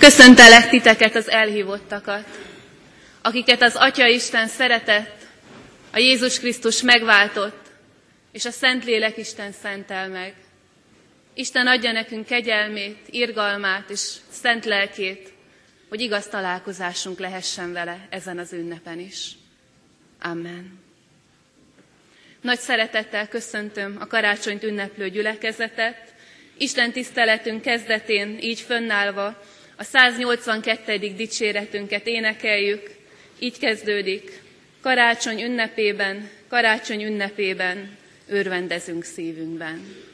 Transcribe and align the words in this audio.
Köszöntelek 0.00 0.68
titeket 0.68 1.14
az 1.14 1.28
elhívottakat, 1.30 2.24
akiket 3.22 3.62
az 3.62 3.74
Atya 3.76 4.06
Isten 4.06 4.48
szeretett, 4.48 5.26
a 5.92 5.98
Jézus 5.98 6.38
Krisztus 6.38 6.82
megváltott, 6.82 7.66
és 8.32 8.44
a 8.44 8.50
Szentlélek 8.50 9.16
Isten 9.16 9.52
szentel 9.52 10.08
meg. 10.08 10.34
Isten 11.34 11.66
adja 11.66 11.92
nekünk 11.92 12.26
kegyelmét, 12.26 12.98
irgalmát 13.10 13.90
és 13.90 14.14
szent 14.30 14.64
lelkét, 14.64 15.32
hogy 15.88 16.00
igaz 16.00 16.26
találkozásunk 16.26 17.18
lehessen 17.18 17.72
vele 17.72 18.06
ezen 18.10 18.38
az 18.38 18.52
ünnepen 18.52 18.98
is. 18.98 19.30
Amen. 20.20 20.78
Nagy 22.40 22.58
szeretettel 22.58 23.28
köszöntöm 23.28 23.96
a 24.00 24.06
karácsonyt 24.06 24.62
ünneplő 24.62 25.08
gyülekezetet, 25.10 26.14
Isten 26.58 26.92
tiszteletünk 26.92 27.62
kezdetén 27.62 28.38
így 28.40 28.60
fönnállva 28.60 29.42
a 29.80 29.82
182. 29.82 31.14
dicséretünket 31.16 32.06
énekeljük, 32.06 32.90
így 33.38 33.58
kezdődik. 33.58 34.42
Karácsony 34.80 35.42
ünnepében, 35.42 36.30
karácsony 36.48 37.02
ünnepében 37.04 37.96
örvendezünk 38.28 39.04
szívünkben. 39.04 40.08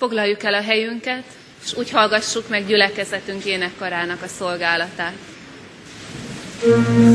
Foglaljuk 0.00 0.42
el 0.42 0.54
a 0.54 0.62
helyünket, 0.62 1.24
és 1.64 1.76
úgy 1.76 1.90
hallgassuk 1.90 2.48
meg 2.48 2.66
gyülekezetünk 2.66 3.44
énekkarának 3.44 4.22
a 4.22 4.26
szolgálatát. 4.26 5.12
thank 6.60 7.09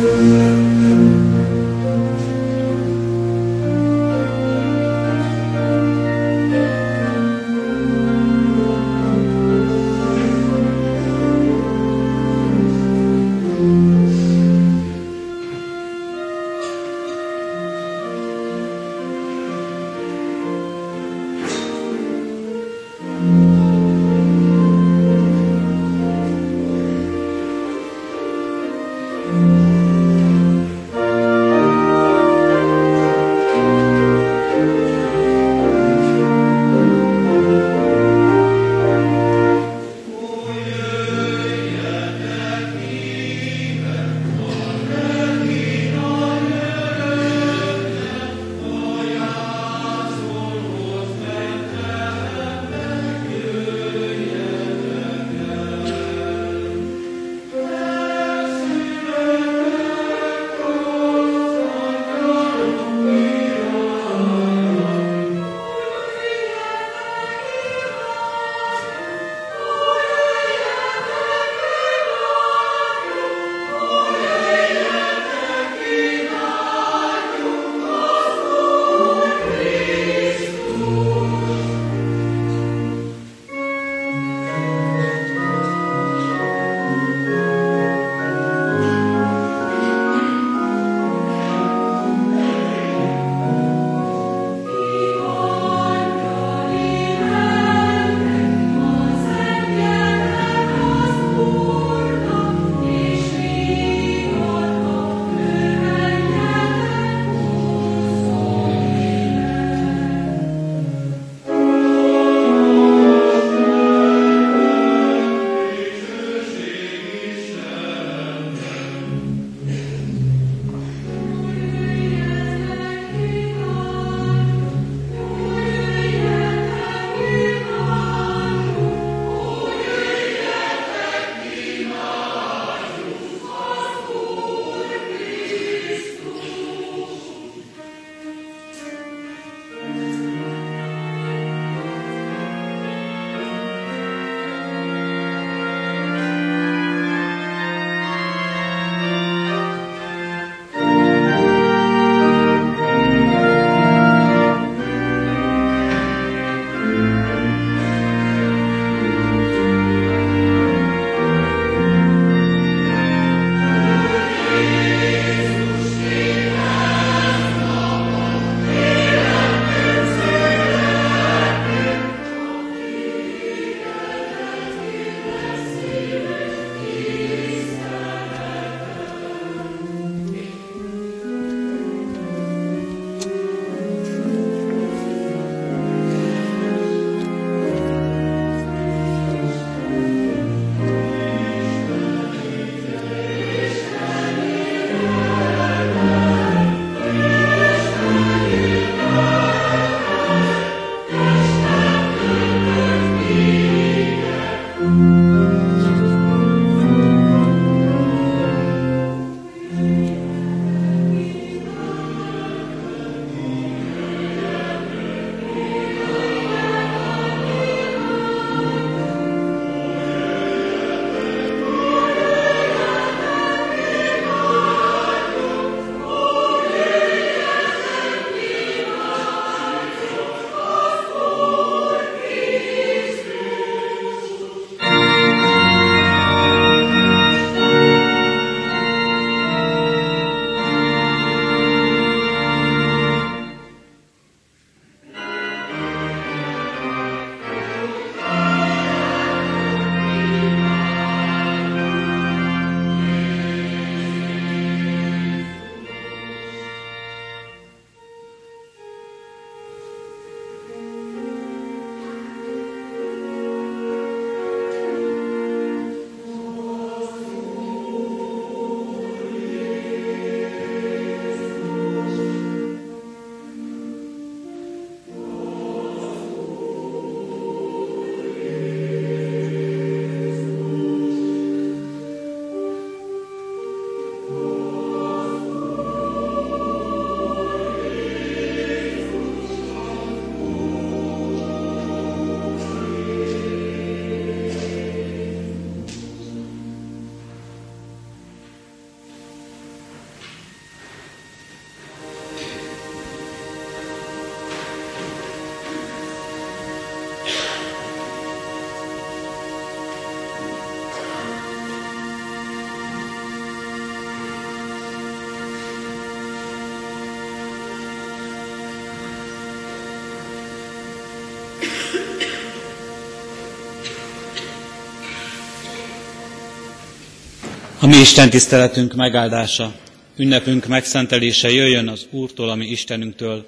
mi 327.95 328.01
Isten 328.01 328.29
tiszteletünk 328.29 328.93
megáldása, 328.93 329.75
ünnepünk 330.15 330.65
megszentelése 330.65 331.49
jöjjön 331.51 331.87
az 331.87 332.07
Úrtól, 332.09 332.49
ami 332.49 332.65
Istenünktől, 332.65 333.45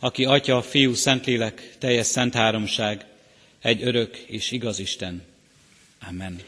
aki 0.00 0.24
Atya, 0.24 0.62
Fiú, 0.62 0.94
Szentlélek, 0.94 1.74
teljes 1.78 2.06
szent 2.06 2.34
háromság, 2.34 3.04
egy 3.62 3.82
örök 3.82 4.16
és 4.16 4.50
igaz 4.50 4.78
Isten. 4.78 5.22
Amen. 6.08 6.40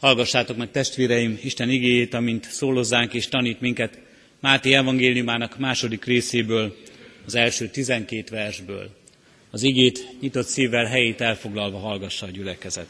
Hallgassátok 0.00 0.56
meg 0.56 0.70
testvéreim 0.70 1.38
Isten 1.42 1.70
igéjét, 1.70 2.14
amint 2.14 2.50
szólozzánk 2.50 3.14
és 3.14 3.28
tanít 3.28 3.60
minket 3.60 3.98
Máté 4.40 4.72
evangéliumának 4.72 5.58
második 5.58 6.04
részéből, 6.04 6.76
az 7.26 7.34
első 7.34 7.68
tizenkét 7.68 8.28
versből. 8.28 8.90
Az 9.50 9.62
igét 9.62 10.06
nyitott 10.20 10.46
szívvel 10.46 10.84
helyét 10.84 11.20
elfoglalva 11.20 11.78
hallgassa 11.78 12.26
a 12.26 12.30
gyülekezet. 12.30 12.86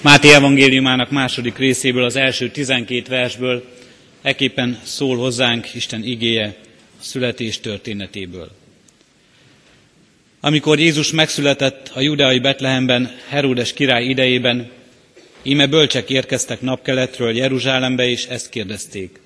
Máté 0.00 0.32
evangéliumának 0.32 1.10
második 1.10 1.56
részéből, 1.58 2.04
az 2.04 2.16
első 2.16 2.50
tizenkét 2.50 3.08
versből 3.08 3.64
eképpen 4.22 4.80
szól 4.82 5.16
hozzánk 5.16 5.74
Isten 5.74 6.04
igéje 6.04 6.56
a 7.00 7.02
születés 7.02 7.60
történetéből. 7.60 8.50
Amikor 10.40 10.78
Jézus 10.78 11.12
megszületett 11.12 11.90
a 11.94 12.00
judeai 12.00 12.38
Betlehemben, 12.38 13.16
Heródes 13.28 13.72
király 13.72 14.04
idejében, 14.04 14.70
íme 15.42 15.66
bölcsek 15.66 16.10
érkeztek 16.10 16.60
napkeletről 16.60 17.36
Jeruzsálembe, 17.36 18.08
és 18.08 18.24
ezt 18.24 18.48
kérdezték. 18.48 19.20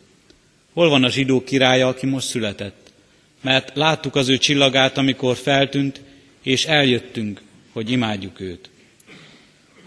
Hol 0.72 0.88
van 0.88 1.04
a 1.04 1.10
zsidó 1.10 1.44
királya, 1.44 1.88
aki 1.88 2.06
most 2.06 2.26
született? 2.26 2.92
Mert 3.40 3.70
láttuk 3.74 4.14
az 4.14 4.28
ő 4.28 4.38
csillagát, 4.38 4.98
amikor 4.98 5.36
feltűnt, 5.36 6.00
és 6.42 6.64
eljöttünk, 6.64 7.40
hogy 7.72 7.90
imádjuk 7.90 8.40
őt. 8.40 8.70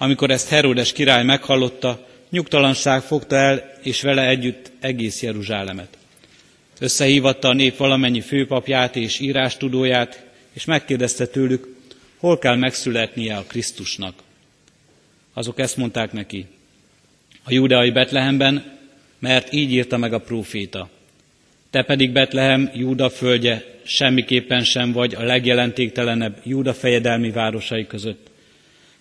Amikor 0.04 0.32
ezt 0.32 0.50
Heródes 0.50 0.92
király 0.92 1.24
meghallotta, 1.24 2.08
nyugtalanság 2.30 3.02
fogta 3.02 3.36
el, 3.36 3.72
és 3.82 4.02
vele 4.02 4.28
együtt 4.28 4.72
egész 4.80 5.22
Jeruzsálemet. 5.22 5.98
Összehívatta 6.80 7.48
a 7.48 7.54
nép 7.54 7.78
valamennyi 7.78 8.22
főpapját 8.22 8.96
és 8.96 9.20
írástudóját, 9.20 10.26
és 10.54 10.66
megkérdezte 10.66 11.26
tőlük, 11.26 11.76
hol 12.18 12.38
kell 12.38 12.56
megszületnie 12.56 13.36
a 13.36 13.44
Krisztusnak. 13.48 14.14
Azok 15.34 15.60
ezt 15.60 15.78
mondták 15.78 16.12
neki, 16.12 16.46
a 17.44 17.54
judeai 17.54 17.92
Betlehemben, 17.92 18.78
mert 19.20 19.54
így 19.54 19.72
írta 19.72 19.98
meg 19.98 20.14
a 20.14 20.20
próféta. 20.20 20.90
Te 21.70 21.84
pedig 21.84 22.12
Betlehem, 22.12 22.72
Júda 22.74 23.10
földje, 23.10 23.66
semmiképpen 23.84 24.64
sem 24.64 24.92
vagy 24.92 25.16
a 25.16 25.24
legjelentéktelenebb 25.24 26.42
Júda 26.44 26.74
fejedelmi 26.74 27.32
városai 27.32 27.88
között, 27.88 28.32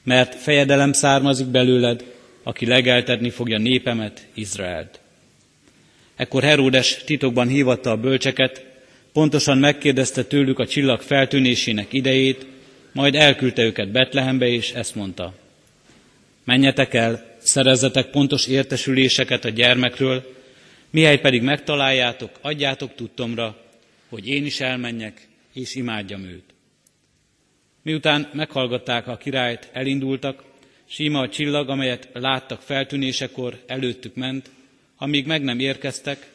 mert 0.04 0.34
fejedelem 0.34 0.92
származik 0.92 1.46
belőled, 1.46 2.04
aki 2.42 2.66
legeltetni 2.66 3.30
fogja 3.30 3.58
népemet, 3.58 4.26
Izraelt. 4.34 5.00
Ekkor 6.16 6.42
Heródes 6.42 7.04
titokban 7.04 7.48
hívatta 7.48 7.90
a 7.90 7.96
bölcseket, 7.96 8.66
pontosan 9.12 9.58
megkérdezte 9.58 10.24
tőlük 10.24 10.58
a 10.58 10.66
csillag 10.66 11.00
feltűnésének 11.00 11.92
idejét, 11.92 12.46
majd 12.92 13.14
elküldte 13.14 13.62
őket 13.62 13.90
Betlehembe, 13.90 14.46
és 14.46 14.72
ezt 14.72 14.94
mondta. 14.94 15.34
Menjetek 16.44 16.94
el, 16.94 17.36
szerezzetek 17.38 18.10
pontos 18.10 18.46
értesüléseket 18.46 19.44
a 19.44 19.48
gyermekről, 19.48 20.34
mihely 20.90 21.18
pedig 21.18 21.42
megtaláljátok, 21.42 22.30
adjátok 22.40 22.94
tudtomra, 22.94 23.56
hogy 24.08 24.28
én 24.28 24.44
is 24.44 24.60
elmenjek, 24.60 25.28
és 25.52 25.74
imádjam 25.74 26.24
őt. 26.24 26.51
Miután 27.82 28.30
meghallgatták 28.32 29.06
a 29.06 29.16
királyt, 29.16 29.68
elindultak, 29.72 30.44
síma 30.84 31.20
a 31.20 31.28
csillag, 31.28 31.68
amelyet 31.68 32.08
láttak 32.12 32.60
feltűnésekor, 32.60 33.62
előttük 33.66 34.14
ment, 34.14 34.50
amíg 34.96 35.26
meg 35.26 35.42
nem 35.42 35.58
érkeztek, 35.58 36.30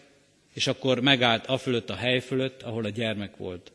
és 0.53 0.67
akkor 0.67 0.99
megállt 0.99 1.45
a 1.45 1.57
fölött 1.57 1.89
a 1.89 1.95
hely 1.95 2.19
fölött, 2.19 2.61
ahol 2.61 2.85
a 2.85 2.89
gyermek 2.89 3.37
volt. 3.37 3.71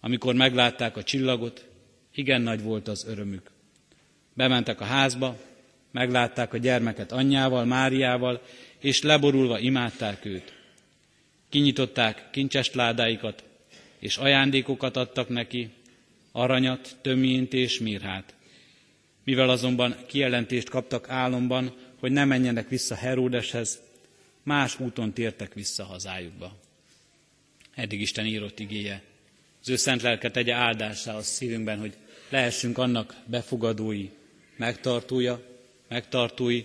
Amikor 0.00 0.34
meglátták 0.34 0.96
a 0.96 1.02
csillagot, 1.02 1.64
igen 2.14 2.40
nagy 2.40 2.62
volt 2.62 2.88
az 2.88 3.06
örömük. 3.08 3.50
Bementek 4.34 4.80
a 4.80 4.84
házba, 4.84 5.36
meglátták 5.90 6.52
a 6.52 6.58
gyermeket 6.58 7.12
anyjával, 7.12 7.64
Máriával, 7.64 8.42
és 8.78 9.02
leborulva 9.02 9.58
imádták 9.58 10.24
őt. 10.24 10.52
Kinyitották 11.48 12.30
kincses 12.30 12.72
ládáikat, 12.74 13.44
és 13.98 14.16
ajándékokat 14.16 14.96
adtak 14.96 15.28
neki, 15.28 15.70
aranyat, 16.36 16.96
töményt 17.02 17.52
és 17.52 17.78
mirhát. 17.78 18.34
Mivel 19.24 19.48
azonban 19.48 19.96
kijelentést 20.06 20.68
kaptak 20.68 21.08
álomban, 21.08 21.74
hogy 21.98 22.12
ne 22.12 22.24
menjenek 22.24 22.68
vissza 22.68 22.94
Heródeshez, 22.94 23.80
más 24.42 24.80
úton 24.80 25.12
tértek 25.12 25.54
vissza 25.54 25.84
hazájukba. 25.84 26.56
Eddig 27.74 28.00
Isten 28.00 28.26
írott 28.26 28.60
igéje. 28.60 29.02
Az 29.62 29.68
ő 29.68 29.76
szent 29.76 30.02
lelke 30.02 30.30
tegye 30.30 30.54
áldásá 30.54 31.14
a 31.14 31.22
szívünkben, 31.22 31.78
hogy 31.78 31.94
lehessünk 32.28 32.78
annak 32.78 33.16
befogadói, 33.24 34.08
megtartója, 34.56 35.42
megtartói, 35.88 36.64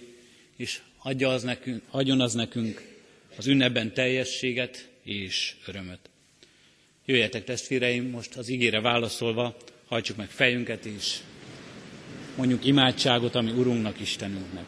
és 0.56 0.80
adja 0.98 1.30
az 1.30 1.44
nekünk, 1.44 1.84
adjon 1.90 2.22
az 2.22 2.34
nekünk 2.34 2.82
az 3.38 3.48
ünnepben 3.48 3.94
teljességet 3.94 4.90
és 5.04 5.56
örömöt. 5.66 6.11
Jöjjetek 7.06 7.44
testvéreim, 7.44 8.10
most 8.10 8.36
az 8.36 8.50
ígére 8.50 8.82
válaszolva, 8.82 9.56
hajtsuk 9.88 10.18
meg 10.18 10.30
fejünket, 10.30 10.86
és 10.86 11.18
mondjuk 12.36 12.66
imádságot, 12.66 13.36
ami 13.36 13.52
Urunknak, 13.52 14.00
Istenünknek. 14.00 14.66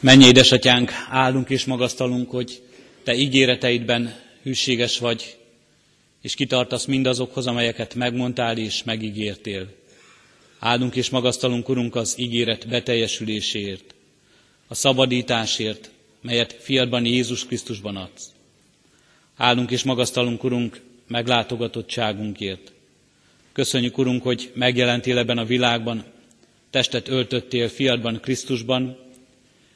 Mennyi 0.00 0.24
édesatyánk, 0.24 0.90
állunk 1.08 1.50
és 1.50 1.64
magasztalunk, 1.64 2.30
hogy 2.30 2.62
Te 3.02 3.14
ígéreteidben 3.14 4.20
hűséges 4.42 4.98
vagy, 4.98 5.36
és 6.22 6.34
kitartasz 6.34 6.84
mindazokhoz, 6.84 7.46
amelyeket 7.46 7.94
megmondtál 7.94 8.58
és 8.58 8.82
megígértél. 8.84 9.68
Áldunk 10.58 10.96
és 10.96 11.10
magasztalunk, 11.10 11.68
Urunk, 11.68 11.94
az 11.94 12.14
ígéret 12.18 12.68
beteljesüléséért, 12.68 13.94
a 14.66 14.74
szabadításért, 14.74 15.90
melyet 16.20 16.52
fiadban 16.52 17.04
Jézus 17.04 17.46
Krisztusban 17.46 17.96
adsz. 17.96 18.34
Áldunk 19.36 19.70
és 19.70 19.82
magasztalunk, 19.82 20.44
Urunk, 20.44 20.80
meglátogatottságunkért. 21.06 22.72
Köszönjük, 23.52 23.98
Urunk, 23.98 24.22
hogy 24.22 24.52
megjelentél 24.54 25.18
ebben 25.18 25.38
a 25.38 25.44
világban, 25.44 26.04
testet 26.70 27.08
öltöttél 27.08 27.68
fiadban 27.68 28.20
Krisztusban, 28.20 28.98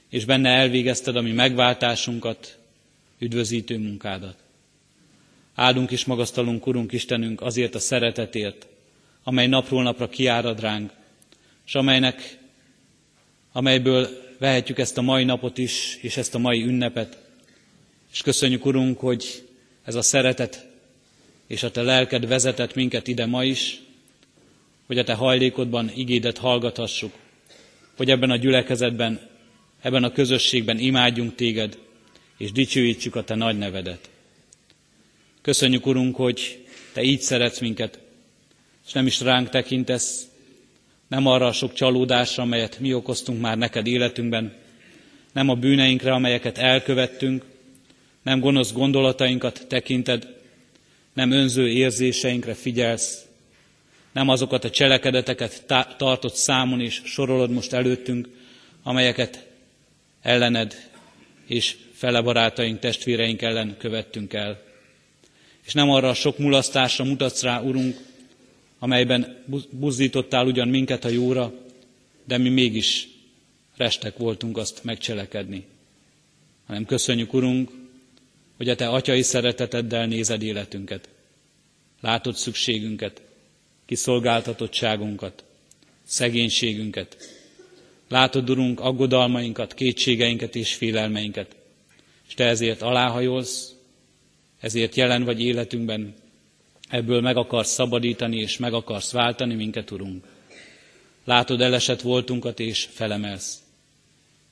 és 0.09 0.25
benne 0.25 0.49
elvégezted 0.51 1.17
a 1.17 1.21
mi 1.21 1.33
megváltásunkat, 1.33 2.59
üdvözítő 3.19 3.79
munkádat. 3.79 4.37
Áldunk 5.55 5.91
és 5.91 6.05
magasztalunk, 6.05 6.67
Urunk 6.67 6.93
Istenünk, 6.93 7.41
azért 7.41 7.75
a 7.75 7.79
szeretetért, 7.79 8.67
amely 9.23 9.47
napról 9.47 9.83
napra 9.83 10.09
kiárad 10.09 10.61
ránk, 10.61 10.93
és 11.67 11.75
amelynek, 11.75 12.39
amelyből 13.53 14.09
vehetjük 14.39 14.79
ezt 14.79 14.99
a 14.99 15.03
mai 15.03 15.25
napot 15.25 15.59
is, 15.59 15.99
és 16.01 16.17
ezt 16.17 16.35
a 16.35 16.39
mai 16.39 16.63
ünnepet. 16.63 17.19
És 18.13 18.23
köszönjük, 18.23 18.67
Urunk, 18.67 18.99
hogy 18.99 19.49
ez 19.85 19.95
a 19.95 20.03
szeretet 20.03 20.69
és 21.47 21.63
a 21.63 21.71
Te 21.71 21.83
lelked 21.83 22.27
vezetett 22.27 22.75
minket 22.75 23.09
ide 23.09 23.27
ma 23.27 23.45
is, 23.45 23.81
hogy 24.87 24.99
a 24.99 25.05
Te 25.05 25.15
hajlékodban 25.15 25.91
igédet 25.95 26.39
hallgathassuk, 26.39 27.13
hogy 27.97 28.11
ebben 28.11 28.31
a 28.31 28.37
gyülekezetben, 28.37 29.21
ebben 29.81 30.05
a 30.05 30.13
közösségben 30.13 30.79
imádjunk 30.79 31.35
Téged, 31.35 31.79
és 32.39 32.53
dicsőítsük 32.53 33.15
a 33.15 33.25
Te 33.25 33.35
nagy 33.35 33.59
nevedet. 33.59 34.11
Köszönjük, 35.43 35.87
Urunk, 35.87 36.17
hogy 36.17 36.65
Te 36.93 37.03
így 37.03 37.21
szeretsz 37.21 37.59
minket, 37.59 37.99
és 38.87 38.93
nem 38.93 39.07
is 39.07 39.21
ránk 39.21 39.49
tekintesz, 39.49 40.29
nem 41.09 41.27
arra 41.27 41.47
a 41.47 41.53
sok 41.53 41.73
csalódásra, 41.73 42.43
amelyet 42.43 42.79
mi 42.79 42.95
okoztunk 42.95 43.41
már 43.41 43.59
neked 43.59 43.87
életünkben, 43.87 44.57
nem 45.33 45.49
a 45.49 45.55
bűneinkre, 45.55 46.13
amelyeket 46.13 46.59
elkövettünk, 46.59 47.45
nem 48.31 48.41
gonosz 48.41 48.73
gondolatainkat 48.73 49.67
tekinted, 49.69 50.37
nem 51.13 51.31
önző 51.31 51.69
érzéseinkre 51.69 52.55
figyelsz, 52.55 53.25
nem 54.13 54.29
azokat 54.29 54.65
a 54.65 54.71
cselekedeteket 54.71 55.65
tartott 55.97 56.35
számon 56.35 56.81
és 56.81 57.01
sorolod 57.05 57.51
most 57.51 57.73
előttünk, 57.73 58.29
amelyeket 58.83 59.47
ellened 60.23 60.91
és 61.47 61.77
fele 61.93 62.21
barátaink, 62.21 62.79
testvéreink 62.79 63.43
ellen 63.43 63.77
követtünk 63.79 64.33
el. 64.33 64.63
És 65.67 65.73
nem 65.73 65.91
arra 65.91 66.09
a 66.09 66.15
sok 66.15 66.39
mulasztásra 66.39 67.05
mutatsz 67.05 67.43
rá, 67.43 67.61
Urunk, 67.61 67.97
amelyben 68.79 69.45
buzdítottál 69.71 70.47
ugyan 70.47 70.69
minket 70.69 71.05
a 71.05 71.09
jóra, 71.09 71.53
de 72.25 72.39
mi 72.39 72.49
mégis 72.49 73.09
restek 73.77 74.17
voltunk 74.17 74.57
azt 74.57 74.85
megcselekedni. 74.85 75.67
Hanem 76.67 76.85
köszönjük, 76.85 77.33
Urunk, 77.33 77.80
hogy 78.61 78.69
a 78.69 78.75
Te 78.75 78.89
atyai 78.89 79.23
szereteteddel 79.23 80.07
nézed 80.07 80.43
életünket. 80.43 81.09
Látod 82.01 82.35
szükségünket, 82.35 83.23
kiszolgáltatottságunkat, 83.87 85.45
szegénységünket. 86.05 87.17
Látod, 88.09 88.51
Urunk, 88.51 88.81
aggodalmainkat, 88.81 89.75
kétségeinket 89.75 90.57
és 90.57 90.75
félelmeinket. 90.75 91.57
És 92.29 92.35
Te 92.35 92.45
ezért 92.45 92.83
aláhajolsz, 92.83 93.75
ezért 94.59 94.95
jelen 94.95 95.25
vagy 95.25 95.41
életünkben, 95.43 96.15
ebből 96.89 97.21
meg 97.21 97.37
akarsz 97.37 97.73
szabadítani 97.73 98.37
és 98.37 98.57
meg 98.57 98.73
akarsz 98.73 99.13
váltani 99.13 99.55
minket, 99.55 99.91
Urunk. 99.91 100.25
Látod 101.25 101.61
elesett 101.61 102.01
voltunkat 102.01 102.61
és 102.61 102.89
felemelsz. 102.91 103.63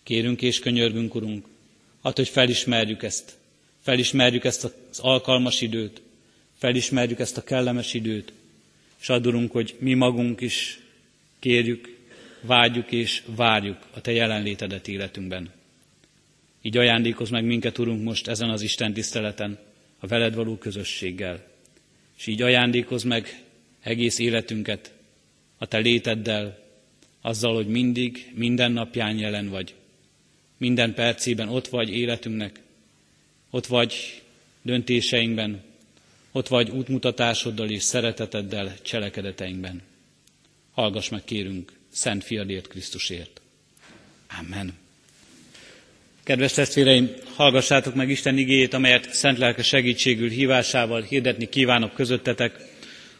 Kérünk 0.02 0.42
és 0.42 0.58
könyörgünk, 0.58 1.14
Urunk, 1.14 1.46
add, 2.00 2.16
hogy 2.16 2.28
felismerjük 2.28 3.02
ezt. 3.02 3.36
Felismerjük 3.82 4.44
ezt 4.44 4.64
az 4.64 4.98
alkalmas 4.98 5.60
időt, 5.60 6.02
felismerjük 6.58 7.18
ezt 7.18 7.36
a 7.36 7.44
kellemes 7.44 7.94
időt, 7.94 8.32
és 9.00 9.08
add, 9.08 9.48
hogy 9.48 9.76
mi 9.78 9.94
magunk 9.94 10.40
is 10.40 10.80
kérjük, 11.38 11.96
vágyjuk 12.40 12.92
és 12.92 13.22
várjuk 13.36 13.78
a 13.94 14.00
Te 14.00 14.12
jelenlétedet 14.12 14.88
életünkben. 14.88 15.50
Így 16.62 16.76
ajándékoz 16.76 17.30
meg 17.30 17.44
minket, 17.44 17.78
Urunk, 17.78 18.02
most 18.02 18.28
ezen 18.28 18.50
az 18.50 18.62
Isten 18.62 18.92
tiszteleten, 18.92 19.58
a 19.98 20.06
veled 20.06 20.34
való 20.34 20.56
közösséggel. 20.56 21.46
És 22.18 22.26
így 22.26 22.42
ajándékoz 22.42 23.02
meg 23.02 23.42
egész 23.82 24.18
életünket 24.18 24.92
a 25.58 25.66
Te 25.66 25.78
léteddel, 25.78 26.66
azzal, 27.20 27.54
hogy 27.54 27.66
mindig, 27.66 28.32
minden 28.34 28.72
napján 28.72 29.18
jelen 29.18 29.48
vagy. 29.48 29.74
Minden 30.56 30.94
percében 30.94 31.48
ott 31.48 31.68
vagy 31.68 31.90
életünknek, 31.90 32.60
ott 33.50 33.66
vagy 33.66 34.22
döntéseinkben, 34.62 35.62
ott 36.32 36.48
vagy 36.48 36.70
útmutatásoddal 36.70 37.70
és 37.70 37.82
szereteteddel 37.82 38.76
cselekedeteinkben. 38.82 39.82
Hallgass 40.74 41.08
meg, 41.08 41.24
kérünk, 41.24 41.72
Szent 41.92 42.24
Fiadért 42.24 42.68
Krisztusért. 42.68 43.40
Amen. 44.38 44.72
Kedves 46.22 46.52
testvéreim, 46.52 47.10
hallgassátok 47.34 47.94
meg 47.94 48.10
Isten 48.10 48.38
igéjét, 48.38 48.74
amelyet 48.74 49.12
szent 49.12 49.38
lelke 49.38 49.62
segítségül 49.62 50.28
hívásával 50.28 51.02
hirdetni 51.02 51.48
kívánok 51.48 51.94
közöttetek, 51.94 52.76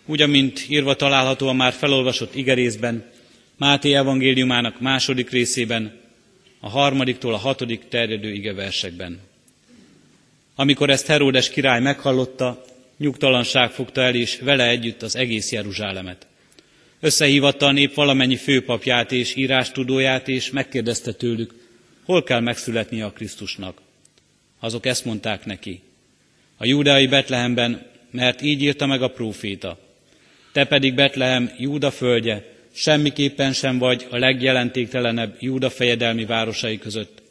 úgy, 0.07 0.23
amint 0.23 0.67
írva 0.69 0.95
található 0.95 1.49
a 1.49 1.53
már 1.53 1.73
felolvasott 1.73 2.35
igerészben, 2.35 3.05
Máté 3.59 3.95
evangéliumának 3.95 4.81
második 4.81 5.31
részében, 5.31 6.01
a 6.61 6.69
harmadiktól 6.69 7.35
a 7.35 7.37
hatodik 7.37 7.89
terjedő 7.89 8.33
igeversekben. 8.33 9.21
Amikor 10.61 10.91
ezt 10.91 11.07
Heródes 11.07 11.51
király 11.51 11.81
meghallotta, 11.81 12.65
nyugtalanság 12.97 13.71
fogta 13.71 14.01
el, 14.01 14.15
és 14.15 14.39
vele 14.41 14.69
együtt 14.69 15.03
az 15.03 15.17
egész 15.17 15.53
Jeruzsálemet. 15.53 16.27
Összehívatta 17.01 17.67
a 17.67 17.73
nép 17.73 17.95
valamennyi 17.95 18.37
főpapját 18.37 19.13
és 19.13 19.35
írástudóját, 19.35 20.29
és 20.29 20.51
megkérdezte 20.51 21.13
tőlük, 21.13 21.55
hol 22.05 22.23
kell 22.23 22.41
megszületnie 22.41 23.05
a 23.05 23.13
Krisztusnak. 23.13 23.81
Azok 24.61 24.87
ezt 24.87 25.05
mondták 25.05 25.45
neki. 25.45 25.81
A 26.57 26.67
júdeai 26.67 27.07
Betlehemben, 27.07 27.87
mert 28.11 28.43
így 28.43 28.63
írta 28.63 28.87
meg 28.87 29.03
a 29.03 29.09
próféta. 29.09 29.79
Te 30.53 30.65
pedig 30.65 30.95
Betlehem, 30.95 31.51
Júda 31.59 31.91
földje, 31.91 32.45
semmiképpen 32.73 33.53
sem 33.53 33.79
vagy 33.79 34.07
a 34.11 34.19
legjelentéktelenebb 34.19 35.37
Júda 35.41 35.71
fejedelmi 35.71 36.25
városai 36.25 36.79
között, 36.79 37.23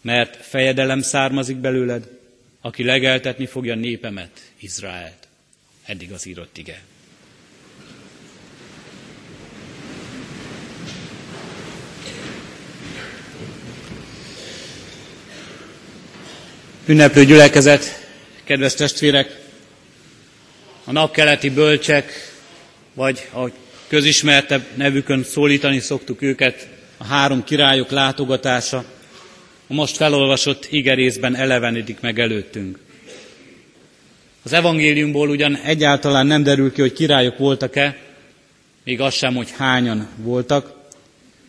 mert 0.00 0.36
fejedelem 0.36 1.00
származik 1.00 1.56
belőled, 1.56 2.22
aki 2.64 2.84
legeltetni 2.84 3.46
fogja 3.46 3.74
népemet, 3.74 4.30
Izraelt. 4.58 5.28
Eddig 5.84 6.12
az 6.12 6.26
írott 6.26 6.58
ige. 6.58 6.82
Ünneplő 16.86 17.24
gyülekezet, 17.24 18.08
kedves 18.44 18.74
testvérek, 18.74 19.40
a 20.84 20.92
napkeleti 20.92 21.50
bölcsek, 21.50 22.12
vagy 22.94 23.28
ahogy 23.30 23.52
közismertebb 23.86 24.64
nevükön 24.74 25.24
szólítani 25.24 25.78
szoktuk 25.80 26.22
őket, 26.22 26.68
a 26.96 27.04
három 27.04 27.44
királyok 27.44 27.90
látogatása, 27.90 28.84
a 29.66 29.72
most 29.72 29.96
felolvasott 29.96 30.66
igerészben 30.70 31.36
elevenedik 31.36 32.00
meg 32.00 32.18
előttünk. 32.18 32.78
Az 34.42 34.52
evangéliumból 34.52 35.28
ugyan 35.28 35.56
egyáltalán 35.56 36.26
nem 36.26 36.42
derül 36.42 36.72
ki, 36.72 36.80
hogy 36.80 36.92
királyok 36.92 37.38
voltak-e, 37.38 37.96
még 38.84 39.00
az 39.00 39.14
sem, 39.14 39.34
hogy 39.34 39.50
hányan 39.56 40.08
voltak, 40.16 40.74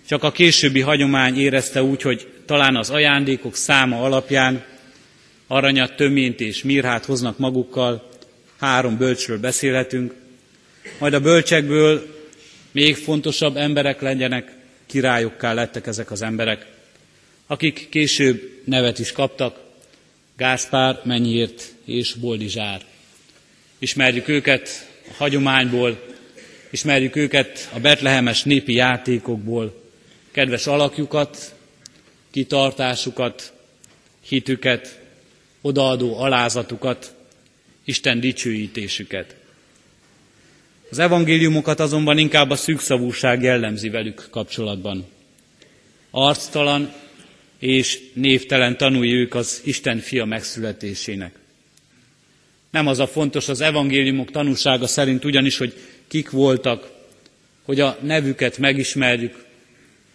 csak 0.08 0.24
a 0.24 0.32
későbbi 0.32 0.82
hagyomány 0.82 1.40
érezte 1.40 1.84
úgy, 1.84 2.02
hogy 2.02 2.28
talán 2.46 2.76
az 2.76 2.90
ajándékok 2.90 3.56
száma 3.56 4.02
alapján 4.02 4.64
aranyat, 5.48 5.96
töményt 5.96 6.40
és 6.40 6.64
mirhát 6.64 7.06
hoznak 7.06 7.38
magukkal, 7.38 8.10
három 8.60 8.98
bölcsről 8.98 9.40
beszélhetünk, 9.40 10.14
majd 11.00 11.14
a 11.14 11.20
bölcsekből 11.20 12.16
még 12.72 12.96
fontosabb 12.96 13.56
emberek 13.58 14.02
legyenek, 14.02 14.52
királyokká 14.86 15.54
lettek 15.54 15.88
ezek 15.88 16.12
az 16.12 16.22
emberek, 16.22 16.66
akik 17.48 17.90
később 17.90 18.62
nevet 18.66 19.00
is 19.00 19.12
kaptak, 19.12 19.64
Gáspár, 20.38 21.02
Mennyírt 21.04 21.74
és 21.86 22.14
Boldizsár. 22.14 22.82
Ismerjük 23.80 24.28
őket 24.28 24.90
a 25.10 25.14
hagyományból, 25.18 26.16
ismerjük 26.70 27.16
őket 27.16 27.70
a 27.74 27.80
betlehemes 27.80 28.44
népi 28.44 28.74
játékokból, 28.74 29.82
kedves 30.32 30.68
alakjukat, 30.68 31.56
kitartásukat, 32.32 33.54
hitüket, 34.28 35.00
odaadó 35.62 36.18
alázatukat, 36.20 37.16
Isten 37.84 38.20
dicsőítésüket. 38.20 39.36
Az 40.90 41.00
evangéliumokat 41.00 41.80
azonban 41.80 42.18
inkább 42.18 42.50
a 42.50 42.56
szűkszavúság 42.56 43.42
jellemzi 43.42 43.90
velük 43.90 44.28
kapcsolatban. 44.30 45.06
Arctalan 46.12 46.94
és 47.60 48.00
névtelen 48.14 48.78
tanulj 48.78 49.12
ők 49.12 49.36
az 49.36 49.62
Isten 49.64 49.98
fia 49.98 50.26
megszületésének. 50.26 51.34
Nem 52.72 52.88
az 52.88 53.00
a 53.00 53.08
fontos 53.08 53.50
az 53.50 53.62
evangéliumok 53.62 54.32
tanúsága 54.32 54.88
szerint 54.88 55.26
ugyanis, 55.26 55.58
hogy 55.58 55.74
kik 56.08 56.30
voltak, 56.30 56.92
hogy 57.64 57.80
a 57.80 57.98
nevüket 58.02 58.58
megismerjük. 58.58 59.46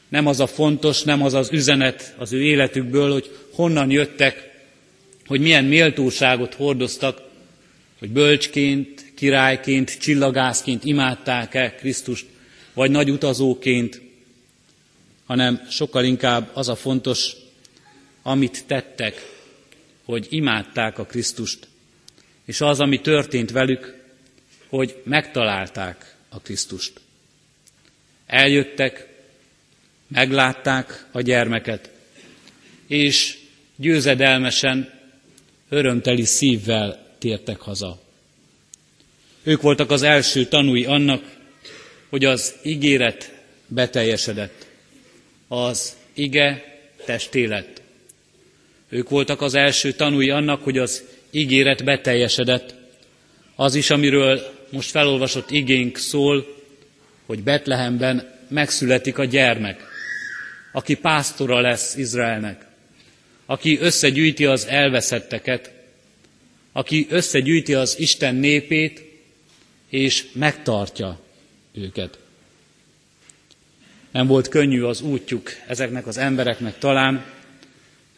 Nem 0.08 0.26
az 0.26 0.40
a 0.40 0.46
fontos, 0.46 1.02
nem 1.02 1.22
az 1.22 1.34
az 1.34 1.48
üzenet 1.52 2.14
az 2.18 2.32
ő 2.32 2.42
életükből, 2.42 3.12
hogy 3.12 3.30
honnan 3.52 3.90
jöttek, 3.90 4.50
hogy 5.26 5.40
milyen 5.40 5.64
méltóságot 5.64 6.54
hordoztak, 6.54 7.22
hogy 7.98 8.10
bölcsként, 8.10 9.12
királyként, 9.14 9.98
csillagászként 9.98 10.84
imádták-e 10.84 11.74
Krisztust, 11.74 12.26
vagy 12.74 12.90
nagy 12.90 13.10
utazóként, 13.10 14.00
hanem 15.30 15.66
sokkal 15.68 16.04
inkább 16.04 16.50
az 16.52 16.68
a 16.68 16.74
fontos, 16.74 17.32
amit 18.22 18.64
tettek, 18.66 19.14
hogy 20.04 20.26
imádták 20.30 20.98
a 20.98 21.04
Krisztust, 21.04 21.68
és 22.44 22.60
az, 22.60 22.80
ami 22.80 23.00
történt 23.00 23.50
velük, 23.50 24.02
hogy 24.68 25.02
megtalálták 25.04 26.14
a 26.28 26.40
Krisztust. 26.40 26.92
Eljöttek, 28.26 29.08
meglátták 30.08 31.06
a 31.12 31.20
gyermeket, 31.20 31.90
és 32.86 33.38
győzedelmesen, 33.76 34.92
örömteli 35.68 36.24
szívvel 36.24 37.16
tértek 37.18 37.60
haza. 37.60 38.02
Ők 39.42 39.60
voltak 39.60 39.90
az 39.90 40.02
első 40.02 40.46
tanúi 40.46 40.84
annak, 40.84 41.36
hogy 42.08 42.24
az 42.24 42.54
ígéret 42.62 43.32
beteljesedett. 43.66 44.68
Az 45.52 45.96
ige 46.12 46.64
testé 47.04 47.44
lett. 47.44 47.82
Ők 48.88 49.08
voltak 49.08 49.40
az 49.40 49.54
első 49.54 49.92
tanúi 49.92 50.30
annak, 50.30 50.62
hogy 50.62 50.78
az 50.78 51.04
ígéret 51.30 51.84
beteljesedett. 51.84 52.74
Az 53.54 53.74
is, 53.74 53.90
amiről 53.90 54.54
most 54.70 54.90
felolvasott 54.90 55.50
igénk 55.50 55.96
szól, 55.96 56.56
hogy 57.26 57.42
Betlehemben 57.42 58.38
megszületik 58.48 59.18
a 59.18 59.24
gyermek, 59.24 59.82
aki 60.72 60.94
pásztora 60.94 61.60
lesz 61.60 61.96
Izraelnek, 61.96 62.66
aki 63.46 63.78
összegyűjti 63.80 64.44
az 64.44 64.66
elveszetteket, 64.66 65.72
aki 66.72 67.06
összegyűjti 67.10 67.74
az 67.74 67.98
Isten 67.98 68.34
népét, 68.34 69.02
és 69.88 70.26
megtartja 70.32 71.20
őket. 71.72 72.18
Nem 74.10 74.26
volt 74.26 74.48
könnyű 74.48 74.82
az 74.82 75.00
útjuk 75.00 75.50
ezeknek 75.66 76.06
az 76.06 76.16
embereknek 76.16 76.78
talán, 76.78 77.24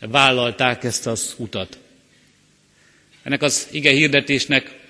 vállalták 0.01 0.85
ezt 0.85 1.07
az 1.07 1.35
utat. 1.39 1.79
Ennek 3.23 3.43
az 3.43 3.69
ige 3.71 3.91
hirdetésnek 3.91 4.81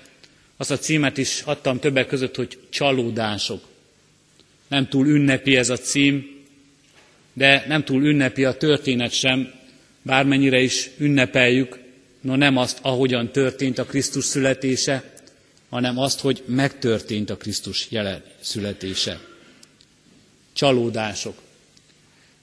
azt 0.56 0.70
a 0.70 0.78
címet 0.78 1.18
is 1.18 1.40
adtam 1.44 1.78
többek 1.78 2.06
között, 2.06 2.36
hogy 2.36 2.58
csalódások. 2.70 3.64
Nem 4.68 4.88
túl 4.88 5.06
ünnepi 5.06 5.56
ez 5.56 5.70
a 5.70 5.76
cím, 5.76 6.40
de 7.32 7.64
nem 7.68 7.84
túl 7.84 8.04
ünnepi 8.04 8.44
a 8.44 8.56
történet 8.56 9.12
sem, 9.12 9.52
bármennyire 10.02 10.60
is 10.60 10.90
ünnepeljük, 10.98 11.78
no 12.20 12.36
nem 12.36 12.56
azt, 12.56 12.78
ahogyan 12.82 13.30
történt 13.32 13.78
a 13.78 13.84
Krisztus 13.84 14.24
születése, 14.24 15.12
hanem 15.68 15.98
azt, 15.98 16.20
hogy 16.20 16.42
megtörtént 16.46 17.30
a 17.30 17.36
Krisztus 17.36 17.86
jelen 17.90 18.22
születése. 18.40 19.31
Csalódások. 20.52 21.34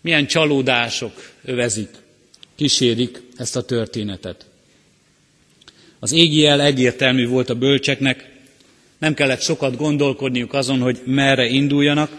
Milyen 0.02 0.28
csalódások 0.28 1.32
övezik, 1.44 1.90
kísérik 2.56 3.22
ezt 3.38 3.56
a 3.56 3.66
történetet. 3.66 4.46
Az 6.00 6.12
égi 6.12 6.40
jel 6.40 6.62
egyértelmű 6.62 7.28
volt 7.28 7.50
a 7.50 7.56
bölcseknek, 7.56 8.32
nem 8.98 9.14
kellett 9.14 9.42
sokat 9.42 9.76
gondolkodniuk 9.76 10.54
azon, 10.54 10.80
hogy 10.80 11.02
merre 11.06 11.46
induljanak, 11.46 12.12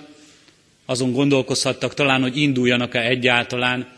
azon 0.84 1.12
gondolkozhattak 1.12 1.94
talán, 1.94 2.22
hogy 2.22 2.36
induljanak-e 2.36 3.00
egyáltalán, 3.00 3.88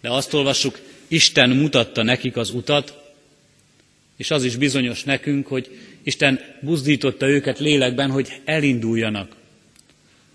de 0.00 0.10
azt 0.10 0.34
olvassuk, 0.34 0.80
Isten 1.08 1.50
mutatta 1.50 2.02
nekik 2.02 2.36
az 2.36 2.50
utat, 2.50 3.02
és 4.16 4.30
az 4.30 4.44
is 4.44 4.56
bizonyos 4.56 5.02
nekünk, 5.02 5.46
hogy 5.46 5.78
Isten 6.02 6.40
buzdította 6.60 7.28
őket 7.28 7.58
lélekben, 7.58 8.10
hogy 8.10 8.40
elinduljanak, 8.44 9.36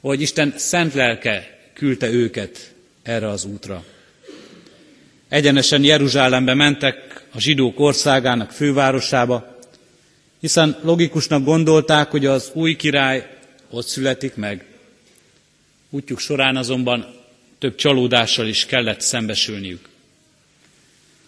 hogy 0.02 0.22
Isten 0.22 0.54
szent 0.58 0.94
lelke 0.94 1.60
küldte 1.74 2.10
őket 2.10 2.74
erre 3.04 3.28
az 3.28 3.46
útra. 3.46 3.84
Egyenesen 5.30 5.84
Jeruzsálembe 5.84 6.54
mentek 6.54 7.24
a 7.32 7.40
zsidók 7.40 7.80
országának 7.80 8.52
fővárosába, 8.52 9.60
hiszen 10.40 10.78
logikusnak 10.82 11.44
gondolták, 11.44 12.12
hogy 12.12 12.26
az 12.26 12.52
új 12.54 12.76
király 12.76 13.38
ott 13.70 13.88
születik 13.88 14.36
meg. 14.36 14.66
Útjuk 15.90 16.20
során 16.20 16.56
azonban 16.56 17.16
több 17.60 17.76
csalódással 17.76 18.48
is 18.48 18.66
kellett 18.66 19.02
szembesülniük. 19.02 19.90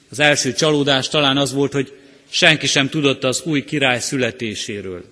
Az 0.10 0.20
első 0.20 0.54
csalódás 0.54 1.08
talán 1.08 1.38
az 1.38 1.54
volt, 1.54 1.74
hogy 1.74 2.00
senki 2.30 2.68
sem 2.68 2.90
tudott 2.90 3.24
az 3.24 3.42
új 3.46 3.64
király 3.64 4.00
születéséről. 4.00 5.04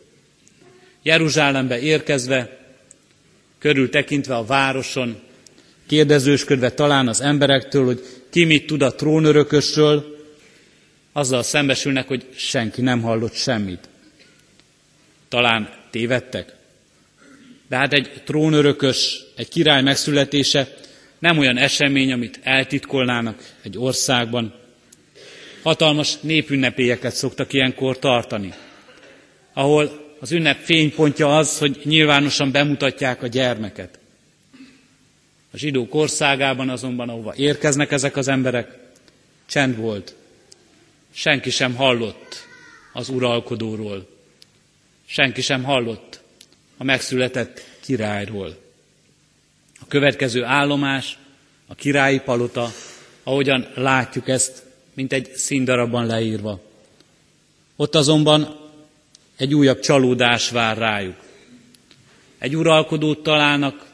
Jeruzsálembe 1.04 1.80
érkezve, 1.80 2.59
körültekintve 3.60 4.36
a 4.36 4.45
városon, 4.45 5.19
kérdezősködve 5.88 6.72
talán 6.72 7.08
az 7.08 7.22
emberektől, 7.22 7.86
hogy 7.86 8.04
ki 8.30 8.43
mit 8.43 8.65
tud 8.65 8.82
a 8.82 8.95
trónörökösről, 8.95 10.17
azzal 11.12 11.43
szembesülnek, 11.43 12.08
hogy 12.08 12.26
senki 12.36 12.82
nem 12.82 13.02
hallott 13.02 13.34
semmit. 13.34 13.89
Talán 15.30 15.69
tévedtek? 15.89 16.56
De 17.67 17.76
hát 17.76 17.93
egy 17.93 18.22
trónörökös, 18.26 19.22
egy 19.36 19.48
király 19.48 19.82
megszületése 19.82 20.74
nem 21.19 21.38
olyan 21.38 21.58
esemény, 21.58 22.12
amit 22.12 22.39
eltitkolnának 22.43 23.54
egy 23.62 23.78
országban. 23.78 24.54
Hatalmas 25.63 26.19
népünnepélyeket 26.19 27.15
szoktak 27.15 27.54
ilyenkor 27.54 28.00
tartani, 28.00 28.54
ahol 29.54 30.09
az 30.19 30.32
ünnep 30.32 30.63
fénypontja 30.63 31.38
az, 31.38 31.58
hogy 31.58 31.82
nyilvánosan 31.84 32.51
bemutatják 32.51 33.23
a 33.23 33.27
gyermeket. 33.27 33.99
A 35.51 35.58
zsidók 35.58 35.95
országában 35.95 36.69
azonban, 36.69 37.10
ahova 37.10 37.34
érkeznek 37.36 37.91
ezek 37.91 38.17
az 38.17 38.27
emberek, 38.27 38.77
csend 39.45 39.77
volt. 39.77 40.15
Senki 41.12 41.49
sem 41.49 41.75
hallott 41.75 42.47
az 42.93 43.10
uralkodóról. 43.10 44.08
Senki 45.05 45.41
sem 45.41 45.63
hallott 45.63 46.21
a 46.77 46.84
megszületett 46.84 47.63
királyról. 47.79 48.58
A 49.82 49.88
következő 49.88 50.43
állomás 50.43 51.17
a 51.67 51.75
királyi 51.75 52.19
palota, 52.19 52.71
ahogyan 53.23 53.67
látjuk 53.75 54.27
ezt, 54.27 54.63
mint 54.93 55.13
egy 55.13 55.32
színdarabban 55.36 56.05
leírva. 56.05 56.62
Ott 57.75 57.95
azonban 57.95 58.59
egy 59.39 59.54
újabb 59.56 59.80
csalódás 59.80 60.49
vár 60.49 60.78
rájuk. 60.78 61.15
Egy 62.38 62.56
uralkodót 62.56 63.23
találnak, 63.23 63.86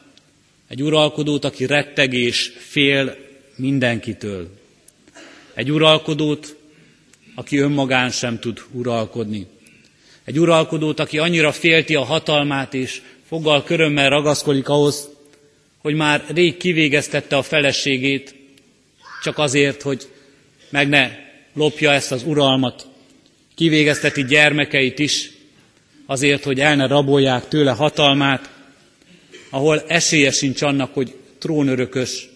egy 0.68 0.82
uralkodót, 0.82 1.44
aki 1.44 1.66
retteg 1.66 2.12
és 2.12 2.52
fél 2.58 3.16
mindenkitől. 3.56 4.48
Egy 5.54 5.70
uralkodót, 5.70 6.56
aki 7.34 7.58
önmagán 7.58 8.10
sem 8.10 8.38
tud 8.38 8.62
uralkodni. 8.72 9.46
Egy 10.24 10.38
uralkodót, 10.38 11.00
aki 11.00 11.18
annyira 11.18 11.52
félti 11.52 11.94
a 11.94 12.04
hatalmát, 12.04 12.74
és 12.74 13.02
foggal 13.28 13.62
körömmel 13.62 14.08
ragaszkodik 14.08 14.68
ahhoz, 14.68 15.08
hogy 15.78 15.94
már 15.94 16.24
rég 16.34 16.56
kivégeztette 16.56 17.36
a 17.36 17.42
feleségét, 17.42 18.34
csak 19.22 19.38
azért, 19.38 19.82
hogy 19.82 20.08
meg 20.70 20.88
ne 20.88 21.10
lopja 21.54 21.92
ezt 21.92 22.12
az 22.12 22.22
uralmat. 22.22 22.86
Kivégezteti 23.54 24.24
gyermekeit 24.24 24.98
is, 24.98 25.30
azért, 26.06 26.44
hogy 26.44 26.60
el 26.60 26.76
ne 26.76 26.86
rabolják 26.86 27.48
tőle 27.48 27.70
hatalmát, 27.70 28.50
ahol 29.50 29.82
esélye 29.86 30.30
sincs 30.30 30.62
annak, 30.62 30.94
hogy 30.94 31.14
trónörökös 31.38 32.28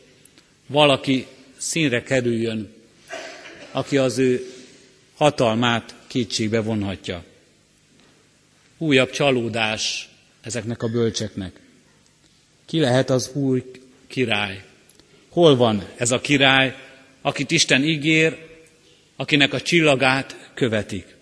valaki 0.67 1.27
színre 1.57 2.03
kerüljön, 2.03 2.73
aki 3.71 3.97
az 3.97 4.19
ő 4.19 4.47
hatalmát 5.17 5.95
kétségbe 6.07 6.61
vonhatja. 6.61 7.25
Újabb 8.79 9.11
csalódás 9.11 10.09
ezeknek 10.43 10.83
a 10.83 10.89
bölcseknek. 10.89 11.61
Ki 12.67 12.81
lehet 12.81 13.11
az 13.11 13.31
új 13.33 13.71
király? 14.07 14.65
Hol 15.29 15.57
van 15.57 15.87
ez 15.97 16.11
a 16.11 16.21
király, 16.21 16.77
akit 17.23 17.51
Isten 17.51 17.85
ígér, 17.85 18.49
akinek 19.17 19.53
a 19.53 19.61
csillagát 19.61 20.51
követik? 20.55 21.17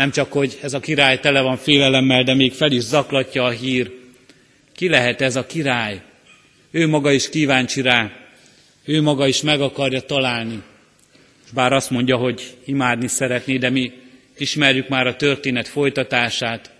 Nem 0.00 0.10
csak, 0.10 0.32
hogy 0.32 0.58
ez 0.62 0.74
a 0.74 0.80
király 0.80 1.20
tele 1.20 1.40
van 1.40 1.56
félelemmel, 1.56 2.22
de 2.22 2.34
még 2.34 2.52
fel 2.52 2.72
is 2.72 2.82
zaklatja 2.82 3.44
a 3.44 3.50
hír. 3.50 3.92
Ki 4.72 4.88
lehet 4.88 5.20
ez 5.20 5.36
a 5.36 5.46
király? 5.46 6.02
Ő 6.70 6.86
maga 6.86 7.12
is 7.12 7.28
kíváncsi 7.28 7.80
rá, 7.80 8.12
ő 8.84 9.02
maga 9.02 9.26
is 9.26 9.42
meg 9.42 9.60
akarja 9.60 10.00
találni. 10.00 10.62
És 11.44 11.50
bár 11.50 11.72
azt 11.72 11.90
mondja, 11.90 12.16
hogy 12.16 12.56
imádni 12.64 13.06
szeretné, 13.06 13.56
de 13.56 13.70
mi 13.70 13.92
ismerjük 14.38 14.88
már 14.88 15.06
a 15.06 15.16
történet 15.16 15.68
folytatását, 15.68 16.70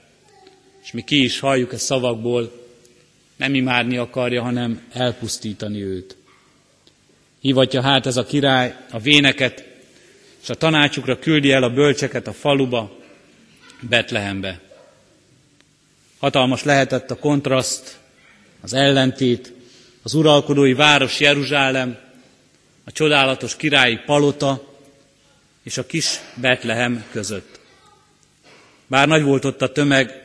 és 0.85 0.93
mi 0.93 1.05
ki 1.05 1.23
is 1.23 1.39
halljuk 1.39 1.73
a 1.73 1.79
szavakból, 1.79 2.67
nem 3.37 3.55
imádni 3.55 3.97
akarja, 3.97 4.43
hanem 4.43 4.81
elpusztítani 4.93 5.83
őt. 5.83 6.17
Hivatja 7.41 7.83
hát 7.83 8.07
ez 8.07 8.17
a 8.17 8.25
király 8.25 8.75
a 8.91 8.99
véneket, 8.99 9.65
és 10.43 10.49
a 10.49 10.55
tanácsukra 10.55 11.19
küldi 11.19 11.53
el 11.53 11.63
a 11.63 11.71
bölcseket 11.71 12.27
a 12.27 12.33
faluba, 12.33 12.99
Betlehembe. 13.81 14.61
Hatalmas 16.19 16.63
lehetett 16.63 17.11
a 17.11 17.19
kontraszt, 17.19 17.99
az 18.61 18.75
ellentét, 18.75 19.53
az 20.03 20.15
uralkodói 20.15 20.73
város 20.73 21.21
Jeruzsálem, 21.21 21.99
a 22.85 22.93
csodálatos 22.93 23.57
királyi 23.57 23.99
palota 24.07 24.75
és 25.63 25.79
a 25.79 25.87
kis 25.87 26.21
Betlehem 26.35 27.05
között. 27.11 27.61
Bár 28.87 29.09
nagy 29.09 29.23
volt 29.23 29.45
ott 29.45 29.63
a 29.63 29.73
tömeg, 29.73 30.23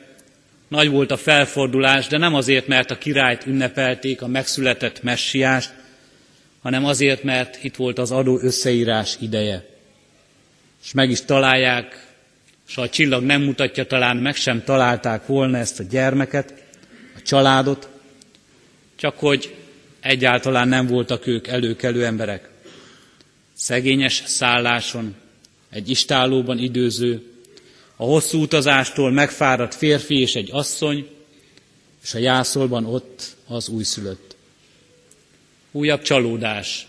nagy 0.68 0.90
volt 0.90 1.12
a 1.12 1.18
felfordulás, 1.18 2.08
de 2.08 2.18
nem 2.18 2.36
azért, 2.36 2.68
mert 2.68 2.92
a 2.92 2.98
királyt 2.98 3.46
ünnepelték, 3.46 4.22
a 4.22 4.28
megszületett 4.28 5.04
messiást, 5.04 5.74
hanem 6.62 6.86
azért, 6.86 7.24
mert 7.24 7.64
itt 7.64 7.76
volt 7.76 8.00
az 8.00 8.12
adó 8.12 8.40
összeírás 8.42 9.18
ideje. 9.20 9.66
És 10.84 10.94
meg 10.94 11.10
is 11.10 11.22
találják, 11.22 12.05
és 12.68 12.76
ha 12.76 12.82
a 12.82 12.90
csillag 12.90 13.24
nem 13.24 13.42
mutatja, 13.42 13.86
talán 13.86 14.18
meg 14.18 14.36
sem 14.36 14.64
találták 14.64 15.26
volna 15.26 15.58
ezt 15.58 15.80
a 15.80 15.84
gyermeket, 15.84 16.54
a 17.16 17.22
családot, 17.22 17.90
csak 18.96 19.20
hogy 19.20 19.56
egyáltalán 20.00 20.68
nem 20.68 20.88
voltak 20.88 21.28
ők 21.28 21.48
előkelő 21.48 22.06
emberek. 22.06 22.50
Szegényes 23.54 24.24
szálláson, 24.26 25.16
egy 25.70 25.90
istálóban 25.90 26.58
időző, 26.58 27.24
a 27.96 28.04
hosszú 28.04 28.42
utazástól 28.42 29.12
megfáradt 29.12 29.76
férfi 29.76 30.20
és 30.20 30.36
egy 30.36 30.50
asszony, 30.52 31.10
és 32.04 32.14
a 32.14 32.18
jászolban 32.18 32.86
ott 32.86 33.36
az 33.48 33.70
újszülött. 33.70 34.36
Újabb 35.72 36.02
csalódás. 36.02 36.88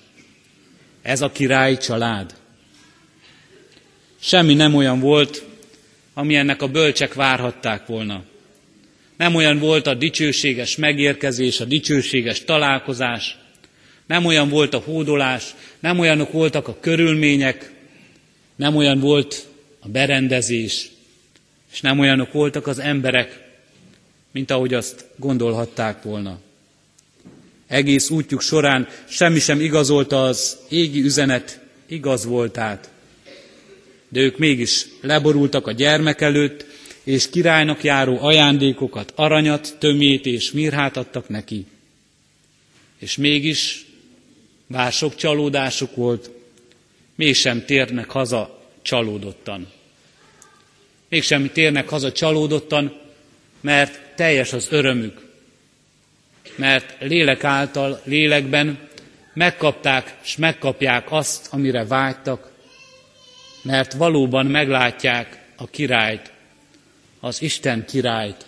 Ez 1.02 1.20
a 1.22 1.32
király 1.32 1.76
család. 1.76 2.34
Semmi 4.18 4.54
nem 4.54 4.74
olyan 4.74 5.00
volt, 5.00 5.45
ami 6.18 6.34
ennek 6.34 6.62
a 6.62 6.68
bölcsek 6.68 7.14
várhatták 7.14 7.86
volna. 7.86 8.22
Nem 9.16 9.34
olyan 9.34 9.58
volt 9.58 9.86
a 9.86 9.94
dicsőséges 9.94 10.76
megérkezés, 10.76 11.60
a 11.60 11.64
dicsőséges 11.64 12.44
találkozás, 12.44 13.36
nem 14.06 14.24
olyan 14.24 14.48
volt 14.48 14.74
a 14.74 14.78
hódolás, 14.78 15.54
nem 15.80 15.98
olyanok 15.98 16.32
voltak 16.32 16.68
a 16.68 16.76
körülmények, 16.80 17.72
nem 18.56 18.76
olyan 18.76 19.00
volt 19.00 19.46
a 19.80 19.88
berendezés, 19.88 20.90
és 21.72 21.80
nem 21.80 21.98
olyanok 21.98 22.32
voltak 22.32 22.66
az 22.66 22.78
emberek, 22.78 23.40
mint 24.32 24.50
ahogy 24.50 24.74
azt 24.74 25.04
gondolhatták 25.16 26.02
volna. 26.02 26.38
Egész 27.66 28.10
útjuk 28.10 28.40
során 28.40 28.88
semmi 29.08 29.38
sem 29.38 29.60
igazolta 29.60 30.24
az 30.24 30.56
égi 30.68 31.02
üzenet 31.02 31.60
igaz 31.86 32.24
voltát. 32.24 32.90
De 34.08 34.20
ők 34.20 34.38
mégis 34.38 34.86
leborultak 35.00 35.66
a 35.66 35.72
gyermek 35.72 36.20
előtt, 36.20 36.66
és 37.04 37.30
királynak 37.30 37.84
járó 37.84 38.18
ajándékokat, 38.20 39.12
aranyat, 39.14 39.76
tömét 39.78 40.26
és 40.26 40.52
mirhát 40.52 40.96
adtak 40.96 41.28
neki. 41.28 41.66
És 42.98 43.16
mégis, 43.16 43.86
bár 44.66 44.92
sok 44.92 45.14
csalódásuk 45.14 45.94
volt, 45.94 46.30
mégsem 47.14 47.64
térnek 47.64 48.10
haza 48.10 48.68
csalódottan. 48.82 49.68
Mégsem 51.08 51.50
térnek 51.52 51.88
haza 51.88 52.12
csalódottan, 52.12 53.00
mert 53.60 54.14
teljes 54.16 54.52
az 54.52 54.66
örömük. 54.70 55.26
Mert 56.56 56.94
lélek 57.00 57.44
által, 57.44 58.00
lélekben 58.04 58.88
megkapták 59.34 60.16
és 60.24 60.36
megkapják 60.36 61.12
azt, 61.12 61.48
amire 61.50 61.84
vágytak, 61.84 62.50
mert 63.66 63.92
valóban 63.92 64.46
meglátják 64.46 65.38
a 65.56 65.66
királyt, 65.66 66.32
az 67.20 67.42
Isten 67.42 67.84
királyt, 67.86 68.46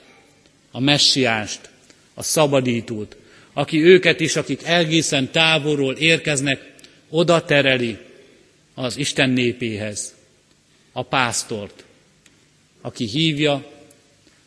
a 0.71 0.81
messiást, 0.81 1.61
a 2.15 2.23
szabadítót, 2.23 3.17
aki 3.53 3.85
őket 3.85 4.21
is, 4.21 4.37
akik 4.37 4.67
egészen 4.67 5.31
távolról 5.31 5.95
érkeznek, 5.95 6.73
oda 7.09 7.45
tereli 7.45 7.99
az 8.75 8.97
Isten 8.97 9.31
népéhez, 9.31 10.15
a 10.93 11.03
pásztort, 11.03 11.85
aki 12.81 13.05
hívja, 13.05 13.71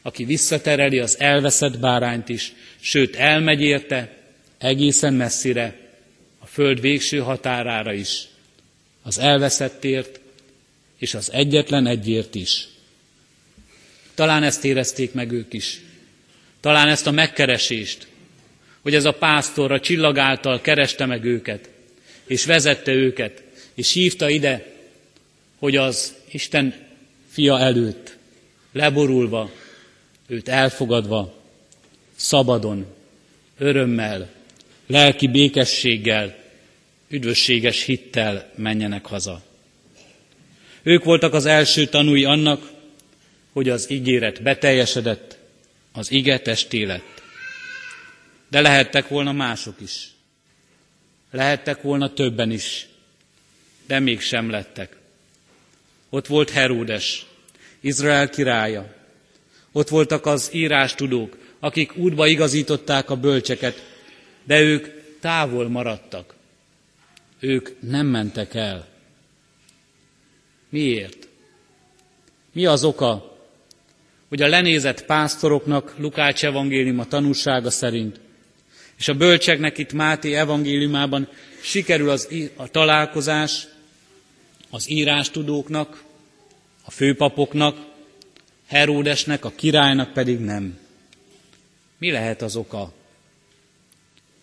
aki 0.01 0.23
visszatereli 0.23 0.99
az 0.99 1.19
elveszett 1.19 1.79
bárányt 1.79 2.29
is, 2.29 2.53
sőt 2.79 3.15
elmegy 3.15 3.61
érte 3.61 4.17
egészen 4.57 5.13
messzire, 5.13 5.79
a 6.39 6.45
föld 6.45 6.81
végső 6.81 7.17
határára 7.17 7.93
is, 7.93 8.27
az 9.03 9.19
elveszettért 9.19 10.20
és 11.01 11.13
az 11.13 11.31
egyetlen 11.31 11.87
egyért 11.87 12.35
is. 12.35 12.67
Talán 14.13 14.43
ezt 14.43 14.65
érezték 14.65 15.13
meg 15.13 15.31
ők 15.31 15.53
is. 15.53 15.81
Talán 16.59 16.87
ezt 16.87 17.07
a 17.07 17.11
megkeresést, 17.11 18.07
hogy 18.81 18.95
ez 18.95 19.05
a 19.05 19.11
pásztor 19.11 19.71
a 19.71 19.79
csillag 19.79 20.17
által 20.17 20.61
kereste 20.61 21.05
meg 21.05 21.23
őket, 21.23 21.69
és 22.25 22.45
vezette 22.45 22.91
őket, 22.91 23.43
és 23.73 23.91
hívta 23.91 24.29
ide, 24.29 24.73
hogy 25.59 25.75
az 25.75 26.15
Isten 26.31 26.75
fia 27.29 27.59
előtt, 27.59 28.17
leborulva, 28.71 29.51
őt 30.27 30.49
elfogadva, 30.49 31.41
szabadon, 32.15 32.85
örömmel, 33.57 34.29
lelki 34.87 35.27
békességgel, 35.27 36.37
üdvösséges 37.07 37.83
hittel 37.83 38.51
menjenek 38.55 39.05
haza. 39.05 39.49
Ők 40.83 41.03
voltak 41.03 41.33
az 41.33 41.45
első 41.45 41.85
tanúi 41.85 42.25
annak, 42.25 42.71
hogy 43.53 43.69
az 43.69 43.91
ígéret 43.91 44.43
beteljesedett, 44.43 45.37
az 45.91 46.11
ige 46.11 46.39
testé 46.39 46.83
lett. 46.83 47.21
De 48.49 48.61
lehettek 48.61 49.07
volna 49.07 49.31
mások 49.31 49.75
is. 49.79 50.09
Lehettek 51.31 51.81
volna 51.81 52.13
többen 52.13 52.51
is, 52.51 52.87
de 53.87 53.99
mégsem 53.99 54.49
lettek. 54.49 54.97
Ott 56.09 56.27
volt 56.27 56.49
Heródes, 56.49 57.25
Izrael 57.79 58.29
királya. 58.29 58.93
Ott 59.71 59.89
voltak 59.89 60.25
az 60.25 60.49
írástudók, 60.53 61.37
akik 61.59 61.95
útba 61.95 62.27
igazították 62.27 63.09
a 63.09 63.15
bölcseket, 63.15 63.83
de 64.43 64.59
ők 64.59 64.87
távol 65.19 65.69
maradtak. 65.69 66.35
Ők 67.39 67.69
nem 67.79 68.05
mentek 68.05 68.53
el. 68.53 68.90
Miért? 70.71 71.27
Mi 72.51 72.65
az 72.65 72.83
oka, 72.83 73.37
hogy 74.29 74.41
a 74.41 74.47
lenézett 74.47 75.05
pásztoroknak 75.05 75.95
Lukács 75.97 76.45
evangéliuma 76.45 77.07
tanúsága 77.07 77.69
szerint, 77.69 78.19
és 78.97 79.07
a 79.07 79.13
bölcseknek 79.13 79.77
itt 79.77 79.93
Máté 79.93 80.33
evangéliumában 80.33 81.27
sikerül 81.61 82.09
az, 82.09 82.27
a 82.55 82.67
találkozás 82.67 83.67
az 84.69 84.89
írástudóknak, 84.89 86.03
a 86.83 86.91
főpapoknak, 86.91 87.89
Heródesnek, 88.67 89.45
a 89.45 89.51
királynak 89.55 90.13
pedig 90.13 90.39
nem. 90.39 90.79
Mi 91.97 92.11
lehet 92.11 92.41
az 92.41 92.55
oka? 92.55 92.81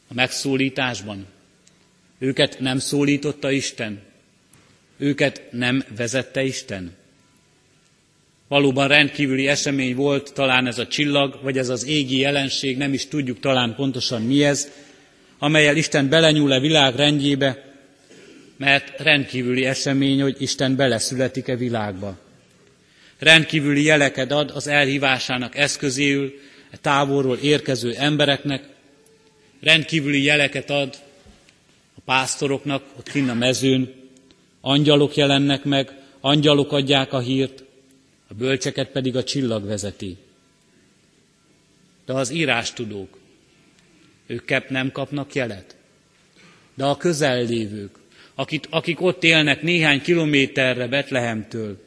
A 0.08 0.14
megszólításban? 0.14 1.26
Őket 2.18 2.58
nem 2.58 2.78
szólította 2.78 3.50
Isten? 3.50 4.07
Őket 4.98 5.42
nem 5.50 5.84
vezette 5.96 6.42
Isten? 6.42 6.96
Valóban 8.48 8.88
rendkívüli 8.88 9.48
esemény 9.48 9.94
volt 9.94 10.32
talán 10.34 10.66
ez 10.66 10.78
a 10.78 10.86
csillag, 10.86 11.38
vagy 11.42 11.58
ez 11.58 11.68
az 11.68 11.86
égi 11.86 12.18
jelenség, 12.18 12.76
nem 12.76 12.92
is 12.92 13.06
tudjuk 13.06 13.40
talán 13.40 13.74
pontosan 13.74 14.22
mi 14.22 14.44
ez, 14.44 14.70
amelyel 15.38 15.76
Isten 15.76 16.08
belenyúl 16.08 16.52
a 16.52 16.60
világ 16.60 16.94
rendjébe, 16.94 17.64
mert 18.56 19.00
rendkívüli 19.00 19.64
esemény, 19.64 20.22
hogy 20.22 20.36
Isten 20.38 20.76
beleszületik-e 20.76 21.56
világba. 21.56 22.18
Rendkívüli 23.18 23.82
jeleket 23.82 24.32
ad 24.32 24.50
az 24.54 24.66
elhívásának 24.66 25.56
eszközéül 25.56 26.34
a 26.72 26.76
távolról 26.80 27.36
érkező 27.36 27.94
embereknek, 27.94 28.64
rendkívüli 29.60 30.22
jeleket 30.22 30.70
ad 30.70 30.96
a 31.94 32.00
pásztoroknak 32.04 32.84
ott 32.98 33.10
kinn 33.10 33.28
a 33.28 33.34
mezőn, 33.34 33.94
angyalok 34.60 35.16
jelennek 35.16 35.64
meg, 35.64 36.02
angyalok 36.20 36.72
adják 36.72 37.12
a 37.12 37.18
hírt, 37.18 37.64
a 38.28 38.34
bölcseket 38.34 38.88
pedig 38.88 39.16
a 39.16 39.24
csillag 39.24 39.66
vezeti. 39.66 40.16
De 42.04 42.12
az 42.12 42.30
írástudók, 42.30 43.18
ők 44.26 44.68
nem 44.68 44.92
kapnak 44.92 45.34
jelet. 45.34 45.76
De 46.74 46.84
a 46.84 46.96
közellévők, 46.96 47.98
akik, 48.34 48.66
akik 48.70 49.00
ott 49.00 49.24
élnek 49.24 49.62
néhány 49.62 50.02
kilométerre 50.02 50.86
Betlehemtől, 50.86 51.86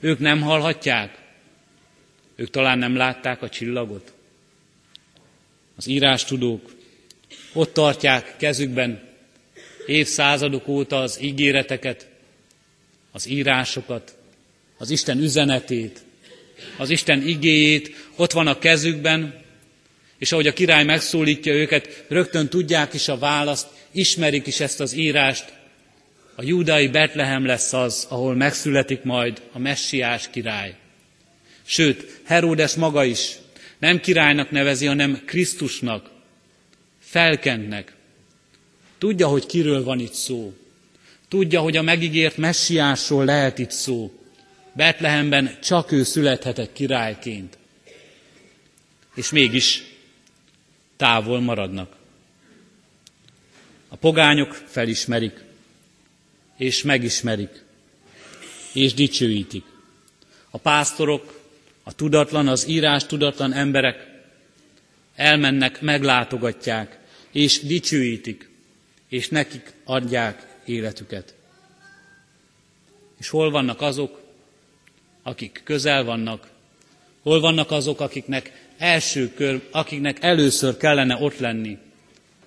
ők 0.00 0.18
nem 0.18 0.42
hallhatják? 0.42 1.18
Ők 2.34 2.50
talán 2.50 2.78
nem 2.78 2.96
látták 2.96 3.42
a 3.42 3.48
csillagot? 3.48 4.12
Az 5.76 5.86
írástudók 5.86 6.74
ott 7.52 7.72
tartják 7.72 8.36
kezükben 8.36 9.05
évszázadok 9.86 10.68
óta 10.68 11.00
az 11.00 11.18
ígéreteket, 11.22 12.08
az 13.12 13.28
írásokat, 13.28 14.16
az 14.78 14.90
Isten 14.90 15.18
üzenetét, 15.18 16.04
az 16.76 16.90
Isten 16.90 17.26
igéjét, 17.26 17.94
ott 18.16 18.32
van 18.32 18.46
a 18.46 18.58
kezükben, 18.58 19.44
és 20.18 20.32
ahogy 20.32 20.46
a 20.46 20.52
király 20.52 20.84
megszólítja 20.84 21.52
őket, 21.52 22.04
rögtön 22.08 22.48
tudják 22.48 22.94
is 22.94 23.08
a 23.08 23.18
választ, 23.18 23.68
ismerik 23.90 24.46
is 24.46 24.60
ezt 24.60 24.80
az 24.80 24.92
írást. 24.92 25.52
A 26.34 26.42
júdai 26.42 26.88
Betlehem 26.88 27.46
lesz 27.46 27.72
az, 27.72 28.06
ahol 28.08 28.34
megszületik 28.34 29.02
majd 29.02 29.42
a 29.52 29.58
messiás 29.58 30.30
király. 30.30 30.74
Sőt, 31.64 32.20
Heródes 32.24 32.74
maga 32.74 33.04
is 33.04 33.32
nem 33.78 34.00
királynak 34.00 34.50
nevezi, 34.50 34.86
hanem 34.86 35.22
Krisztusnak, 35.26 36.10
felkentnek. 36.98 37.95
Tudja, 38.98 39.28
hogy 39.28 39.46
kiről 39.46 39.84
van 39.84 39.98
itt 39.98 40.12
szó. 40.12 40.54
Tudja, 41.28 41.60
hogy 41.60 41.76
a 41.76 41.82
megígért 41.82 42.36
messiásról 42.36 43.24
lehet 43.24 43.58
itt 43.58 43.70
szó. 43.70 44.12
Betlehemben 44.72 45.58
csak 45.62 45.92
ő 45.92 46.02
születhetett 46.02 46.72
királyként. 46.72 47.58
És 49.14 49.30
mégis 49.30 49.82
távol 50.96 51.40
maradnak. 51.40 51.96
A 53.88 53.96
pogányok 53.96 54.52
felismerik, 54.66 55.44
és 56.56 56.82
megismerik, 56.82 57.64
és 58.72 58.94
dicsőítik. 58.94 59.64
A 60.50 60.58
pásztorok, 60.58 61.40
a 61.82 61.94
tudatlan, 61.94 62.48
az 62.48 62.68
írás 62.68 63.06
tudatlan 63.06 63.52
emberek 63.52 64.06
elmennek, 65.14 65.80
meglátogatják, 65.80 66.98
és 67.30 67.60
dicsőítik, 67.60 68.48
és 69.08 69.28
nekik 69.28 69.72
adják 69.84 70.46
életüket. 70.64 71.34
És 73.18 73.28
hol 73.28 73.50
vannak 73.50 73.80
azok, 73.80 74.20
akik 75.22 75.60
közel 75.64 76.04
vannak, 76.04 76.48
hol 77.22 77.40
vannak 77.40 77.70
azok, 77.70 78.00
akiknek 78.00 78.68
első 78.78 79.32
kör, 79.34 79.68
akiknek 79.70 80.22
először 80.22 80.76
kellene 80.76 81.16
ott 81.16 81.38
lenni, 81.38 81.78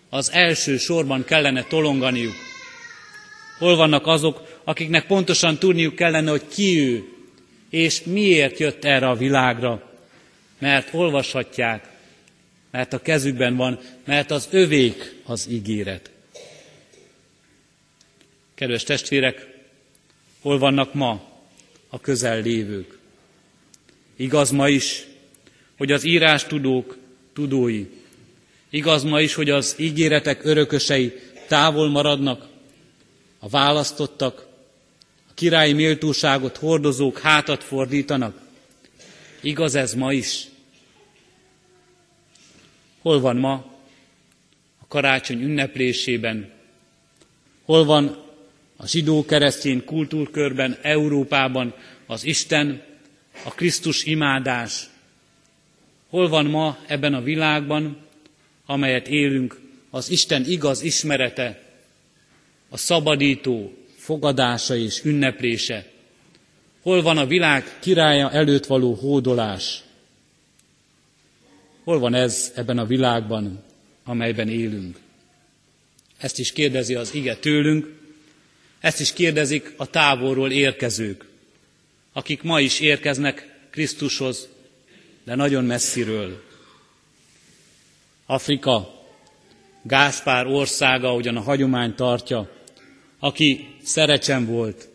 az 0.10 0.32
első 0.32 0.78
sorban 0.78 1.24
kellene 1.24 1.64
tolonganiuk. 1.64 2.36
Hol 3.58 3.76
vannak 3.76 4.08
azok, 4.08 4.62
akiknek 4.64 5.08
pontosan 5.08 5.58
tudniuk 5.58 5.96
kellene, 5.96 6.30
hogy 6.30 6.48
ki 6.48 6.80
ő, 6.80 7.04
és 7.70 8.04
miért 8.04 8.58
jött 8.58 8.86
erre 8.86 9.10
a 9.10 9.16
világra, 9.16 9.92
mert 10.60 10.94
olvashatják 10.94 11.90
mert 12.72 12.94
a 12.94 13.02
kezükben 13.02 13.56
van, 13.56 13.80
mert 14.06 14.32
az 14.32 14.48
övék 14.52 15.16
az 15.26 15.48
ígéret. 15.50 16.10
Kedves 18.60 18.84
testvérek, 18.84 19.48
hol 20.42 20.58
vannak 20.58 20.94
ma 20.94 21.22
a 21.90 22.00
közel 22.00 22.42
lévők? 22.42 22.98
Igaz 24.16 24.52
ma 24.52 24.70
is, 24.70 25.06
hogy 25.78 25.92
az 25.92 26.04
írás 26.04 26.46
tudók 26.46 26.98
tudói, 27.34 27.86
igaz 28.70 29.04
ma 29.04 29.22
is, 29.22 29.34
hogy 29.34 29.50
az 29.50 29.76
ígéretek 29.78 30.46
örökösei 30.46 31.14
távol 31.48 31.90
maradnak, 31.90 32.48
a 33.40 33.50
választottak, 33.50 34.48
a 35.30 35.34
királyi 35.34 35.74
méltóságot 35.74 36.58
hordozók 36.58 37.20
hátat 37.20 37.64
fordítanak. 37.64 38.42
Igaz 39.42 39.76
ez 39.76 39.94
ma 39.94 40.14
is? 40.14 40.48
Hol 43.02 43.20
van 43.20 43.36
ma 43.36 43.54
a 44.82 44.88
karácsony 44.88 45.42
ünneplésében? 45.42 46.52
Hol 47.66 47.86
van 47.86 48.28
a 48.82 48.88
zsidó-keresztény 48.88 49.84
kultúrkörben, 49.86 50.78
Európában 50.82 51.74
az 52.06 52.24
Isten, 52.24 52.84
a 53.46 53.50
Krisztus 53.54 54.04
imádás? 54.04 54.90
Hol 56.10 56.30
van 56.30 56.46
ma 56.46 56.78
ebben 56.88 57.14
a 57.14 57.22
világban, 57.22 57.98
amelyet 58.66 59.08
élünk, 59.08 59.60
az 59.90 60.10
Isten 60.10 60.46
igaz 60.46 60.82
ismerete, 60.82 61.62
a 62.70 62.78
szabadító 62.78 63.74
fogadása 63.98 64.76
és 64.76 65.04
ünneplése? 65.04 65.86
Hol 66.82 67.02
van 67.02 67.18
a 67.18 67.26
világ 67.26 67.78
királya 67.80 68.32
előtt 68.32 68.66
való 68.66 68.94
hódolás? 68.94 69.84
Hol 71.84 72.00
van 72.00 72.14
ez 72.14 72.52
ebben 72.56 72.78
a 72.78 72.86
világban, 72.86 73.64
amelyben 74.04 74.50
élünk? 74.50 74.98
Ezt 76.18 76.40
is 76.40 76.52
kérdezi 76.52 76.96
az 76.96 77.14
ige 77.14 77.36
tőlünk, 77.36 77.98
ezt 78.80 79.00
is 79.00 79.14
kérdezik 79.14 79.74
a 79.78 79.90
távolról 79.90 80.52
érkezők, 80.52 81.26
akik 82.14 82.42
ma 82.42 82.60
is 82.60 82.80
érkeznek 82.80 83.58
Krisztushoz, 83.70 84.48
de 85.24 85.36
nagyon 85.36 85.66
messziről. 85.66 86.44
Afrika, 88.26 88.98
Gáspár 89.82 90.48
országa, 90.48 91.14
ugyan 91.14 91.36
a 91.38 91.42
hagyomány 91.42 91.96
tartja, 91.96 92.50
aki 93.20 93.76
szerecsen 93.84 94.46
volt. 94.46 94.88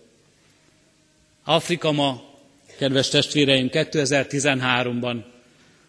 Afrika 1.45 1.93
ma, 1.93 2.23
kedves 2.79 3.09
testvéreim, 3.09 3.69
2013-ban 3.73 5.23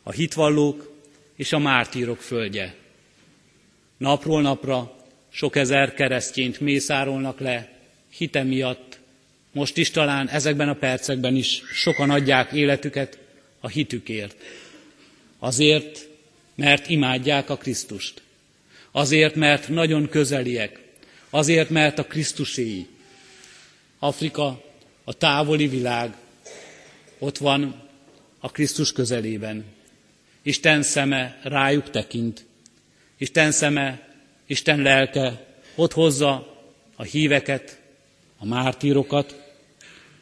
a 0.04 0.12
hitvallók 0.12 0.92
és 1.36 1.54
a 1.54 1.60
mártírok 1.60 2.22
földje. 2.22 2.76
Napról 3.98 4.42
napra 4.42 4.96
sok 5.30 5.56
ezer 5.56 5.94
keresztényt 5.94 6.60
mészárolnak 6.60 7.40
le 7.40 7.75
hite 8.18 8.44
miatt. 8.44 9.00
Most 9.52 9.78
is 9.78 9.92
talán 9.92 10.30
ezekben 10.30 10.70
a 10.70 10.74
percekben 10.74 11.36
is 11.36 11.62
sokan 11.74 12.10
adják 12.10 12.52
életüket 12.52 13.18
a 13.60 13.68
hitükért. 13.68 14.36
Azért, 15.40 16.08
mert 16.56 16.90
imádják 16.90 17.50
a 17.50 17.58
Krisztust. 17.58 18.22
Azért, 18.92 19.36
mert 19.36 19.68
nagyon 19.70 20.10
közeliek. 20.10 20.80
Azért, 21.30 21.70
mert 21.70 22.00
a 22.00 22.06
Krisztuséi. 22.06 22.88
Afrika, 24.00 24.64
a 25.04 25.14
távoli 25.14 25.68
világ 25.68 26.16
ott 27.20 27.38
van 27.38 27.84
a 28.40 28.52
Krisztus 28.52 28.92
közelében. 28.92 29.66
Isten 30.42 30.84
szeme 30.84 31.40
rájuk 31.44 31.90
tekint. 31.90 32.46
Isten 33.18 33.52
szeme, 33.52 34.08
Isten 34.46 34.82
lelke 34.82 35.46
ott 35.76 35.92
hozza 35.92 36.58
a 36.96 37.04
híveket, 37.04 37.80
a 38.38 38.46
mártírokat, 38.46 39.44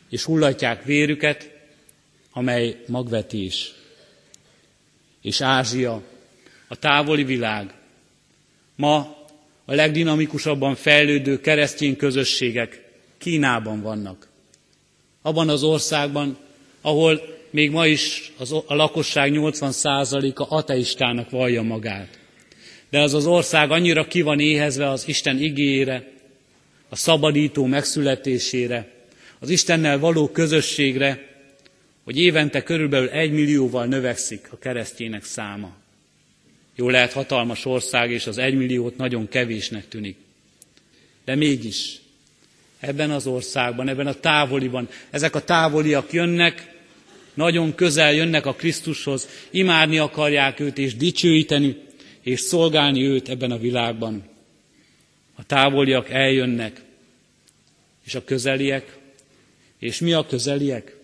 és 0.10 0.24
hullatják 0.24 0.84
vérüket, 0.84 1.52
amely 2.32 2.84
magvetés. 2.88 3.74
És 5.22 5.42
Ázsia, 5.42 6.02
a 6.68 6.76
távoli 6.76 7.24
világ, 7.24 7.74
ma 8.76 9.18
a 9.66 9.74
legdinamikusabban 9.74 10.76
fejlődő 10.76 11.40
keresztény 11.40 11.96
közösségek 11.96 12.92
Kínában 13.18 13.82
vannak. 13.82 14.28
Abban 15.22 15.50
az 15.50 15.64
országban, 15.64 16.38
ahol 16.82 17.22
még 17.50 17.72
ma 17.72 17.88
is 17.88 18.32
az, 18.38 18.52
a 18.52 18.76
lakosság 18.76 19.32
80%-a 19.36 20.56
ateistának 20.56 21.30
vallja 21.30 21.62
magát. 21.62 22.20
De 22.90 23.02
az 23.02 23.14
az 23.14 23.26
ország 23.26 23.72
annyira 23.72 24.08
ki 24.08 24.22
van 24.22 24.40
éhezve 24.40 24.90
az 24.90 25.08
Isten 25.08 25.42
igényére, 25.42 26.12
a 26.94 26.96
szabadító 26.96 27.66
megszületésére, 27.66 28.92
az 29.40 29.50
Istennel 29.50 30.00
való 30.00 30.28
közösségre, 30.28 31.28
hogy 32.04 32.18
évente 32.18 32.64
körülbelül 32.64 33.10
egy 33.10 33.32
millióval 33.32 33.86
növekszik 33.86 34.48
a 34.52 34.58
keresztjének 34.60 35.24
száma. 35.24 35.76
Jó 36.76 36.90
lehet 36.90 37.12
hatalmas 37.14 37.66
ország, 37.66 38.12
és 38.12 38.28
az 38.28 38.38
egymilliót 38.38 38.98
nagyon 38.98 39.28
kevésnek 39.28 39.88
tűnik. 39.88 40.18
De 41.26 41.36
mégis 41.36 42.00
ebben 42.80 43.12
az 43.12 43.28
országban, 43.28 43.88
ebben 43.88 44.08
a 44.08 44.20
távoliban, 44.20 44.90
ezek 45.10 45.36
a 45.36 45.44
távoliak 45.44 46.12
jönnek, 46.12 46.74
nagyon 47.34 47.76
közel 47.76 48.14
jönnek 48.14 48.46
a 48.46 48.54
Krisztushoz, 48.54 49.28
imádni 49.52 49.98
akarják 49.98 50.60
őt, 50.60 50.78
és 50.78 50.96
dicsőíteni, 50.96 51.78
és 52.22 52.40
szolgálni 52.40 53.04
őt 53.04 53.30
ebben 53.30 53.52
a 53.52 53.58
világban. 53.58 54.32
A 55.36 55.46
távoliak 55.46 56.10
eljönnek, 56.10 56.82
és 58.06 58.16
a 58.16 58.24
közeliek, 58.24 58.98
és 59.80 60.00
mi 60.00 60.14
a 60.14 60.26
közeliek? 60.26 60.96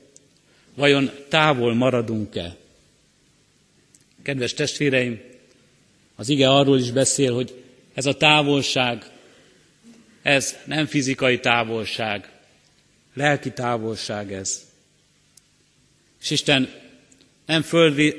Vajon 0.73 1.11
távol 1.27 1.73
maradunk-e? 1.73 2.55
Kedves 4.21 4.53
testvéreim, 4.53 5.21
az 6.15 6.29
ige 6.29 6.49
arról 6.49 6.79
is 6.79 6.91
beszél, 6.91 7.33
hogy 7.33 7.63
ez 7.93 8.05
a 8.05 8.17
távolság, 8.17 9.05
ez 10.21 10.57
nem 10.65 10.85
fizikai 10.85 11.39
távolság, 11.39 12.29
lelki 13.13 13.51
távolság 13.51 14.33
ez. 14.33 14.67
És 16.21 16.29
Isten 16.29 16.69
nem 17.45 17.61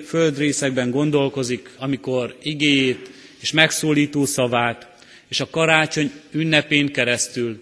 földrészekben 0.05 0.90
gondolkozik, 0.90 1.70
amikor 1.79 2.38
igéjét 2.42 3.11
és 3.38 3.53
megszólító 3.53 4.25
szavát 4.25 4.89
és 5.30 5.40
a 5.40 5.50
karácsony 5.50 6.12
ünnepén 6.30 6.92
keresztül 6.92 7.60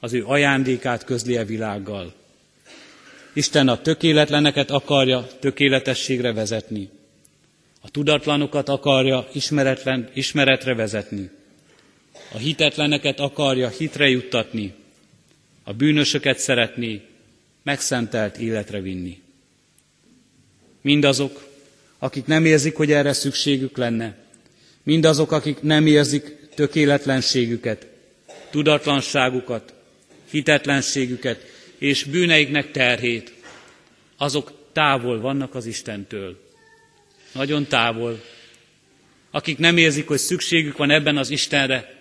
az 0.00 0.12
ő 0.12 0.24
ajándékát 0.24 1.04
közli 1.04 1.36
a 1.36 1.44
világgal. 1.44 2.14
Isten 3.32 3.68
a 3.68 3.82
tökéletleneket 3.82 4.70
akarja 4.70 5.28
tökéletességre 5.40 6.32
vezetni. 6.32 6.88
A 7.80 7.90
tudatlanokat 7.90 8.68
akarja 8.68 9.28
ismeretlen, 9.32 10.08
ismeretre 10.14 10.74
vezetni. 10.74 11.30
A 12.32 12.36
hitetleneket 12.36 13.20
akarja 13.20 13.68
hitre 13.68 14.08
juttatni. 14.08 14.74
A 15.62 15.72
bűnösöket 15.72 16.38
szeretné 16.38 17.00
megszentelt 17.62 18.36
életre 18.36 18.80
vinni. 18.80 19.22
Mindazok, 20.80 21.48
akik 21.98 22.26
nem 22.26 22.44
érzik, 22.44 22.76
hogy 22.76 22.92
erre 22.92 23.12
szükségük 23.12 23.76
lenne, 23.76 24.16
mindazok, 24.82 25.32
akik 25.32 25.62
nem 25.62 25.86
érzik 25.86 26.37
tökéletlenségüket, 26.58 27.86
tudatlanságukat, 28.50 29.74
hitetlenségüket 30.30 31.44
és 31.78 32.04
bűneiknek 32.04 32.70
terhét, 32.70 33.32
azok 34.16 34.52
távol 34.72 35.20
vannak 35.20 35.54
az 35.54 35.66
Istentől. 35.66 36.40
Nagyon 37.32 37.66
távol. 37.66 38.22
Akik 39.30 39.58
nem 39.58 39.76
érzik, 39.76 40.06
hogy 40.06 40.18
szükségük 40.18 40.76
van 40.76 40.90
ebben 40.90 41.16
az 41.16 41.30
Istenre, 41.30 41.94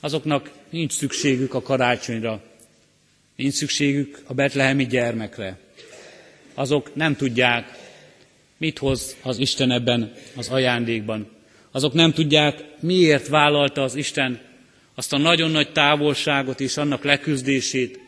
azoknak 0.00 0.50
nincs 0.70 0.92
szükségük 0.92 1.54
a 1.54 1.62
karácsonyra, 1.62 2.42
nincs 3.36 3.54
szükségük 3.54 4.18
a 4.26 4.34
betlehemi 4.34 4.86
gyermekre. 4.86 5.58
Azok 6.54 6.94
nem 6.94 7.16
tudják, 7.16 7.78
mit 8.56 8.78
hoz 8.78 9.16
az 9.22 9.38
Isten 9.38 9.70
ebben 9.70 10.12
az 10.36 10.48
ajándékban. 10.48 11.38
Azok 11.70 11.92
nem 11.92 12.12
tudják, 12.12 12.64
miért 12.80 13.28
vállalta 13.28 13.82
az 13.82 13.94
Isten 13.94 14.40
azt 14.94 15.12
a 15.12 15.18
nagyon 15.18 15.50
nagy 15.50 15.72
távolságot 15.72 16.60
és 16.60 16.76
annak 16.76 17.04
leküzdését, 17.04 17.98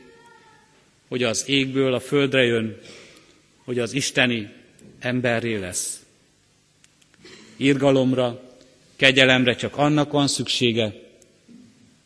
hogy 1.08 1.22
az 1.22 1.44
égből 1.48 1.94
a 1.94 2.00
földre 2.00 2.42
jön, 2.42 2.78
hogy 3.64 3.78
az 3.78 3.92
isteni 3.92 4.48
emberré 4.98 5.56
lesz. 5.56 6.02
Irgalomra, 7.56 8.40
kegyelemre 8.96 9.54
csak 9.54 9.76
annak 9.76 10.12
van 10.12 10.28
szüksége, 10.28 10.94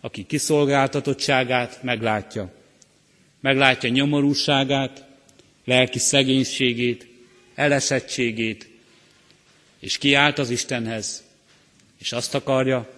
aki 0.00 0.26
kiszolgáltatottságát 0.26 1.82
meglátja. 1.82 2.52
Meglátja 3.40 3.88
nyomorúságát, 3.88 5.04
lelki 5.64 5.98
szegénységét, 5.98 7.06
elesettségét, 7.54 8.68
és 9.78 9.98
kiállt 9.98 10.38
az 10.38 10.50
Istenhez, 10.50 11.25
és 11.98 12.12
azt 12.12 12.34
akarja, 12.34 12.88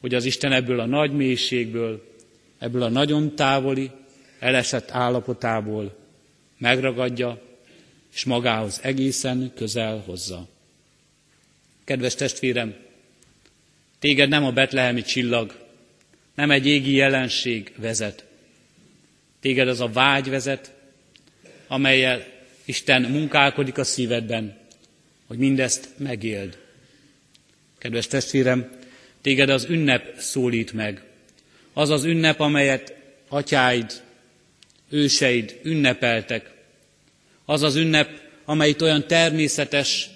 hogy 0.00 0.14
az 0.14 0.24
Isten 0.24 0.52
ebből 0.52 0.80
a 0.80 0.86
nagy 0.86 1.12
mélységből, 1.12 2.16
ebből 2.58 2.82
a 2.82 2.88
nagyon 2.88 3.34
távoli, 3.34 3.90
elesett 4.38 4.90
állapotából 4.90 5.96
megragadja, 6.58 7.40
és 8.14 8.24
magához 8.24 8.80
egészen 8.82 9.52
közel 9.54 10.02
hozza. 10.06 10.48
Kedves 11.84 12.14
testvérem, 12.14 12.74
téged 13.98 14.28
nem 14.28 14.44
a 14.44 14.52
betlehemi 14.52 15.02
csillag, 15.02 15.60
nem 16.34 16.50
egy 16.50 16.66
égi 16.66 16.92
jelenség 16.92 17.72
vezet. 17.76 18.24
Téged 19.40 19.68
az 19.68 19.80
a 19.80 19.88
vágy 19.88 20.28
vezet, 20.28 20.74
amelyel 21.66 22.26
Isten 22.64 23.02
munkálkodik 23.02 23.78
a 23.78 23.84
szívedben, 23.84 24.58
hogy 25.26 25.38
mindezt 25.38 25.88
megéld. 25.96 26.61
Kedves 27.82 28.06
testvérem, 28.06 28.70
téged 29.20 29.48
az 29.48 29.66
ünnep 29.68 30.18
szólít 30.18 30.72
meg. 30.72 31.02
Az 31.72 31.90
az 31.90 32.04
ünnep, 32.04 32.40
amelyet 32.40 32.94
atyáid, 33.28 34.02
őseid 34.90 35.60
ünnepeltek. 35.62 36.50
Az 37.44 37.62
az 37.62 37.76
ünnep, 37.76 38.10
amely 38.44 38.74
olyan 38.80 39.06
természetes, 39.06 40.10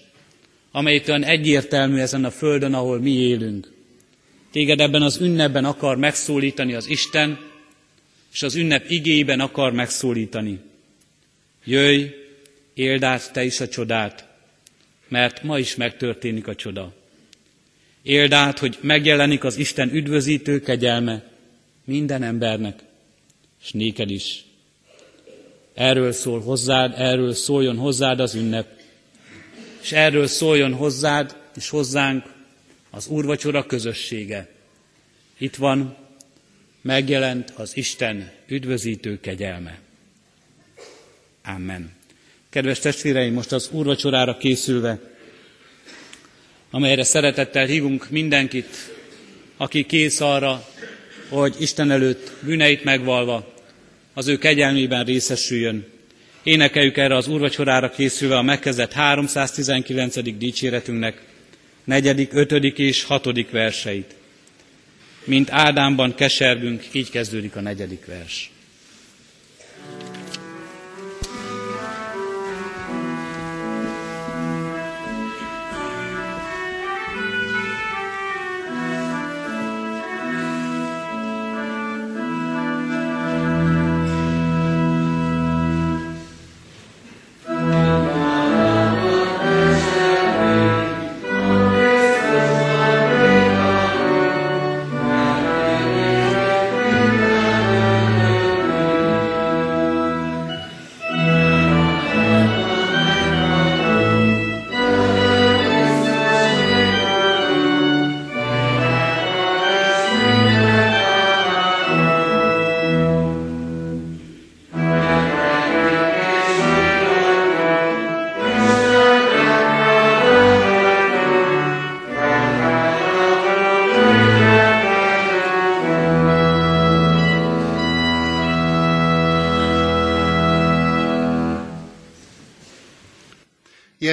amely 0.70 1.02
olyan 1.08 1.24
egyértelmű 1.24 1.98
ezen 1.98 2.24
a 2.24 2.30
földön, 2.30 2.74
ahol 2.74 3.00
mi 3.00 3.10
élünk. 3.10 3.72
Téged 4.52 4.80
ebben 4.80 5.02
az 5.02 5.20
ünnepben 5.20 5.64
akar 5.64 5.96
megszólítani 5.96 6.74
az 6.74 6.88
Isten, 6.88 7.38
és 8.32 8.42
az 8.42 8.54
ünnep 8.54 8.90
igében 8.90 9.40
akar 9.40 9.72
megszólítani. 9.72 10.60
Jöjj, 11.64 12.04
éld 12.74 13.02
át 13.02 13.32
te 13.32 13.44
is 13.44 13.60
a 13.60 13.68
csodát, 13.68 14.28
mert 15.08 15.42
ma 15.42 15.58
is 15.58 15.74
megtörténik 15.74 16.46
a 16.46 16.54
csoda. 16.54 17.04
Éld 18.06 18.32
hogy 18.34 18.78
megjelenik 18.80 19.44
az 19.44 19.56
Isten 19.56 19.94
üdvözítő 19.94 20.60
kegyelme 20.60 21.24
minden 21.84 22.22
embernek, 22.22 22.78
és 23.64 23.72
néked 23.72 24.10
is. 24.10 24.44
Erről 25.74 26.12
szól 26.12 26.40
hozzád, 26.40 26.94
erről 26.96 27.32
szóljon 27.32 27.76
hozzád 27.76 28.20
az 28.20 28.34
ünnep, 28.34 28.66
és 29.82 29.92
erről 29.92 30.26
szóljon 30.26 30.72
hozzád 30.72 31.36
és 31.56 31.68
hozzánk 31.68 32.24
az 32.90 33.06
úrvacsora 33.06 33.66
közössége. 33.66 34.48
Itt 35.38 35.56
van, 35.56 35.96
megjelent 36.80 37.52
az 37.56 37.76
Isten 37.76 38.30
üdvözítő 38.46 39.20
kegyelme. 39.20 39.78
Amen. 41.44 41.92
Kedves 42.50 42.78
testvéreim, 42.78 43.32
most 43.32 43.52
az 43.52 43.68
úrvacsorára 43.72 44.36
készülve, 44.36 45.15
amelyre 46.76 47.04
szeretettel 47.04 47.66
hívunk 47.66 48.10
mindenkit, 48.10 48.94
aki 49.56 49.84
kész 49.84 50.20
arra, 50.20 50.68
hogy 51.28 51.54
Isten 51.58 51.90
előtt 51.90 52.32
bűneit 52.40 52.84
megvalva, 52.84 53.54
az 54.14 54.28
ő 54.28 54.38
kegyelmében 54.38 55.04
részesüljön. 55.04 55.86
Énekeljük 56.42 56.96
erre 56.96 57.16
az 57.16 57.28
úrvacsorára 57.28 57.90
készülve 57.90 58.36
a 58.36 58.42
megkezdett 58.42 58.92
319. 58.92 60.36
dicséretünknek 60.38 61.22
negyedik, 61.84 62.32
ötödik 62.32 62.78
és 62.78 63.04
hatodik 63.04 63.50
verseit. 63.50 64.14
Mint 65.24 65.50
Ádámban 65.50 66.14
kesergünk, 66.14 66.84
így 66.92 67.10
kezdődik 67.10 67.56
a 67.56 67.60
negyedik 67.60 68.04
vers. 68.06 68.50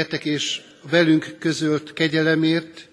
Gyertek 0.04 0.26
és 0.26 0.62
velünk 0.90 1.36
közölt 1.40 1.94
kegyelemért 1.94 2.88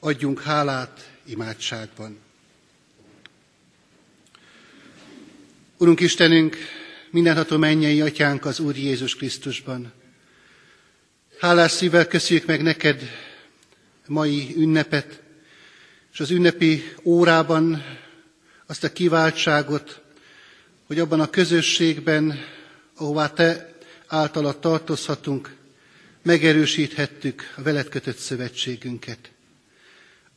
adjunk 0.00 0.42
hálát 0.42 1.10
imádságban. 1.24 2.18
Urunk 5.76 6.00
Istenünk, 6.00 6.56
mindenható 7.10 7.56
mennyei 7.56 8.00
atyánk 8.00 8.44
az 8.44 8.60
Úr 8.60 8.76
Jézus 8.76 9.16
Krisztusban. 9.16 9.92
Hálás 11.38 11.70
szívvel 11.70 12.06
köszönjük 12.06 12.46
meg 12.46 12.62
neked 12.62 13.02
mai 14.06 14.54
ünnepet, 14.56 15.22
és 16.12 16.20
az 16.20 16.30
ünnepi 16.30 16.92
órában 17.02 17.84
azt 18.66 18.84
a 18.84 18.92
kiváltságot, 18.92 20.02
hogy 20.86 20.98
abban 20.98 21.20
a 21.20 21.30
közösségben, 21.30 22.38
ahová 22.96 23.28
te 23.28 23.74
általad 24.06 24.58
tartozhatunk, 24.58 25.58
megerősíthettük 26.22 27.54
a 27.56 27.62
veled 27.62 27.88
kötött 27.88 28.18
szövetségünket. 28.18 29.30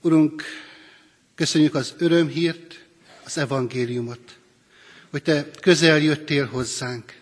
Urunk, 0.01 0.43
köszönjük 1.35 1.75
az 1.75 1.93
örömhírt, 1.97 2.83
az 3.25 3.37
evangéliumot, 3.37 4.37
hogy 5.09 5.21
Te 5.21 5.51
közel 5.61 5.99
jöttél 5.99 6.45
hozzánk, 6.45 7.21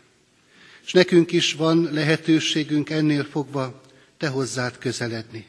és 0.85 0.91
nekünk 0.91 1.31
is 1.31 1.53
van 1.53 1.89
lehetőségünk 1.91 2.89
ennél 2.89 3.23
fogva 3.23 3.81
Te 4.17 4.27
hozzád 4.27 4.77
közeledni. 4.77 5.45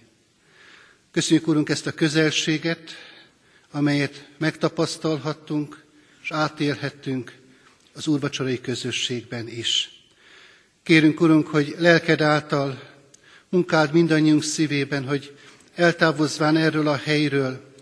Köszönjük, 1.11 1.47
Urunk, 1.47 1.69
ezt 1.69 1.87
a 1.87 1.93
közelséget, 1.93 2.91
amelyet 3.71 4.29
megtapasztalhattunk, 4.39 5.85
és 6.23 6.31
átélhettünk 6.31 7.37
az 7.93 8.07
úrvacsorai 8.07 8.61
közösségben 8.61 9.49
is. 9.49 9.91
Kérünk, 10.83 11.21
Urunk, 11.21 11.47
hogy 11.47 11.75
lelked 11.79 12.21
által 12.21 12.92
munkád 13.53 13.93
mindannyiunk 13.93 14.43
szívében, 14.43 15.07
hogy 15.07 15.37
eltávozván 15.75 16.57
erről 16.57 16.89
a 16.89 16.97
helyről 16.97 17.75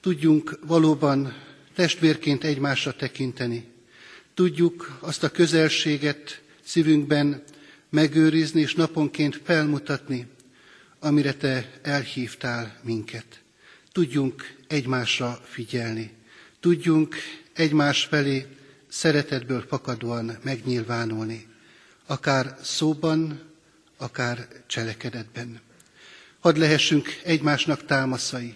tudjunk 0.00 0.58
valóban 0.66 1.34
testvérként 1.74 2.44
egymásra 2.44 2.92
tekinteni. 2.92 3.64
Tudjuk 4.34 4.98
azt 5.00 5.22
a 5.22 5.28
közelséget 5.30 6.42
szívünkben 6.64 7.42
megőrizni 7.90 8.60
és 8.60 8.74
naponként 8.74 9.40
felmutatni, 9.44 10.26
amire 10.98 11.34
Te 11.34 11.70
elhívtál 11.82 12.80
minket. 12.82 13.40
Tudjunk 13.92 14.54
egymásra 14.66 15.40
figyelni. 15.44 16.10
Tudjunk 16.60 17.16
egymás 17.52 18.04
felé 18.04 18.46
szeretetből 18.88 19.64
fakadóan 19.68 20.38
megnyilvánulni. 20.42 21.46
Akár 22.06 22.58
szóban, 22.62 23.47
akár 23.98 24.48
cselekedetben. 24.66 25.60
Hadd 26.40 26.58
lehessünk 26.58 27.20
egymásnak 27.24 27.84
támaszai, 27.84 28.54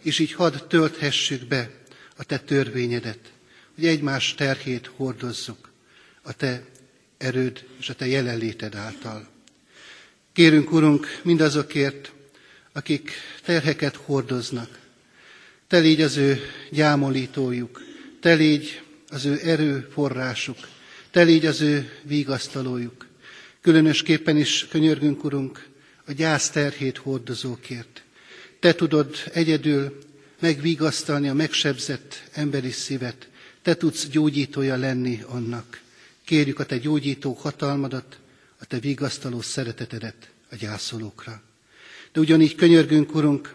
és 0.00 0.18
így 0.18 0.32
hadd 0.32 0.68
tölthessük 0.68 1.46
be 1.46 1.70
a 2.16 2.24
Te 2.24 2.38
törvényedet, 2.38 3.32
hogy 3.74 3.86
egymás 3.86 4.34
terhét 4.34 4.90
hordozzuk 4.96 5.72
a 6.22 6.32
Te 6.32 6.64
erőd 7.18 7.64
és 7.78 7.88
a 7.88 7.94
Te 7.94 8.06
jelenléted 8.06 8.74
által. 8.74 9.28
Kérünk, 10.32 10.72
Urunk, 10.72 11.20
mindazokért, 11.22 12.12
akik 12.72 13.10
terheket 13.44 13.96
hordoznak. 13.96 14.78
Te 15.66 15.78
légy 15.78 16.00
az 16.00 16.16
ő 16.16 16.40
gyámolítójuk, 16.70 17.82
Te 18.20 18.32
légy 18.32 18.82
az 19.08 19.24
ő 19.24 19.40
erőforrásuk, 19.42 20.58
Te 21.10 21.22
légy 21.22 21.46
az 21.46 21.60
ő 21.60 21.90
vigasztalójuk. 22.02 23.06
Különösképpen 23.64 24.36
is 24.36 24.66
könyörgünk, 24.70 25.24
Urunk, 25.24 25.66
a 26.06 26.12
gyász 26.12 26.50
terhét 26.50 26.96
hordozókért. 26.96 28.02
Te 28.60 28.74
tudod 28.74 29.16
egyedül 29.32 29.98
megvigasztalni 30.40 31.28
a 31.28 31.34
megsebzett 31.34 32.22
emberi 32.32 32.70
szívet. 32.70 33.28
Te 33.62 33.74
tudsz 33.74 34.06
gyógyítója 34.06 34.76
lenni 34.76 35.22
annak. 35.26 35.80
Kérjük 36.24 36.58
a 36.58 36.64
te 36.64 36.78
gyógyító 36.78 37.32
hatalmadat, 37.32 38.18
a 38.58 38.64
te 38.64 38.78
vigasztaló 38.78 39.40
szeretetedet 39.40 40.30
a 40.50 40.54
gyászolókra. 40.54 41.42
De 42.12 42.20
ugyanígy 42.20 42.54
könyörgünk, 42.54 43.14
Urunk, 43.14 43.54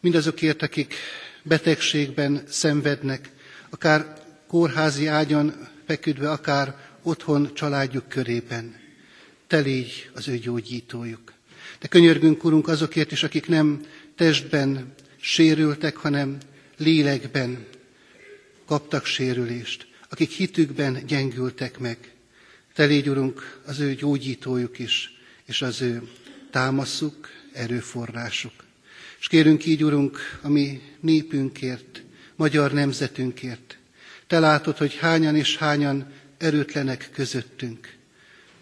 mindazokért, 0.00 0.62
akik 0.62 0.94
betegségben 1.42 2.42
szenvednek, 2.48 3.30
akár 3.70 4.22
kórházi 4.46 5.06
ágyon 5.06 5.68
feküdve, 5.86 6.30
akár 6.30 6.76
otthon 7.02 7.54
családjuk 7.54 8.08
körében. 8.08 8.81
Te 9.52 9.58
légy 9.58 10.10
az 10.14 10.28
ő 10.28 10.36
gyógyítójuk. 10.36 11.32
De 11.80 11.88
könyörgünk, 11.88 12.44
Urunk, 12.44 12.68
azokért 12.68 13.12
is, 13.12 13.22
akik 13.22 13.48
nem 13.48 13.86
testben 14.16 14.94
sérültek, 15.20 15.96
hanem 15.96 16.38
lélekben 16.76 17.66
kaptak 18.66 19.04
sérülést, 19.04 19.86
akik 20.08 20.30
hitükben 20.30 21.06
gyengültek 21.06 21.78
meg. 21.78 21.98
Te 22.74 22.84
légy, 22.84 23.08
Urunk, 23.08 23.60
az 23.66 23.80
ő 23.80 23.94
gyógyítójuk 23.94 24.78
is, 24.78 25.12
és 25.44 25.62
az 25.62 25.80
ő 25.80 26.02
támaszuk, 26.50 27.28
erőforrásuk. 27.52 28.64
És 29.20 29.26
kérünk 29.26 29.66
így, 29.66 29.84
Urunk, 29.84 30.18
a 30.42 30.48
mi 30.48 30.80
népünkért, 31.00 32.02
magyar 32.36 32.72
nemzetünkért. 32.72 33.78
Te 34.26 34.38
látod, 34.38 34.76
hogy 34.76 34.96
hányan 34.96 35.36
és 35.36 35.56
hányan 35.56 36.12
erőtlenek 36.38 37.10
közöttünk. 37.12 38.00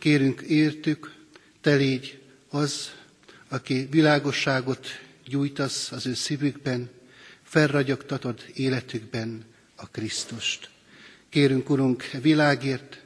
Kérünk 0.01 0.41
értük, 0.41 1.15
te 1.61 1.75
légy 1.75 2.19
az, 2.49 2.91
aki 3.49 3.87
világosságot 3.91 4.87
gyújtasz 5.25 5.93
az 5.93 6.07
ő 6.07 6.15
szívükben, 6.15 6.91
felragyogtatod 7.43 8.45
életükben 8.55 9.45
a 9.75 9.89
Krisztust. 9.89 10.71
Kérünk, 11.29 11.71
Urunk, 11.71 12.03
e 12.13 12.21
világért, 12.21 13.03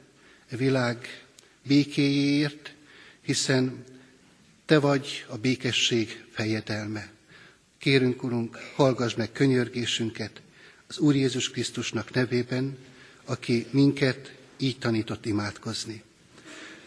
e 0.49 0.55
világ 0.55 1.25
békéjéért, 1.63 2.73
hiszen 3.21 3.83
Te 4.65 4.79
vagy 4.79 5.25
a 5.27 5.37
békesség 5.37 6.25
fejedelme. 6.31 7.11
Kérünk, 7.77 8.23
Urunk, 8.23 8.57
hallgass 8.75 9.13
meg 9.13 9.31
könyörgésünket 9.31 10.41
az 10.87 10.97
Úr 10.97 11.15
Jézus 11.15 11.49
Krisztusnak 11.49 12.13
nevében, 12.13 12.77
aki 13.25 13.65
minket 13.71 14.35
így 14.57 14.77
tanított 14.77 15.25
imádkozni. 15.25 16.03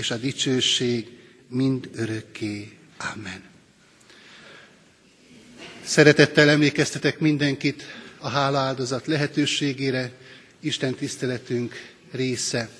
és 0.00 0.10
a 0.10 0.16
dicsőség 0.16 1.08
mind 1.48 1.90
örökké. 1.94 2.72
Amen. 2.96 3.42
Szeretettel 5.84 6.48
emlékeztetek 6.48 7.18
mindenkit 7.18 7.82
a 8.18 8.28
hálaáldozat 8.28 9.06
lehetőségére, 9.06 10.12
Isten 10.60 10.94
tiszteletünk 10.94 11.74
része. 12.10 12.70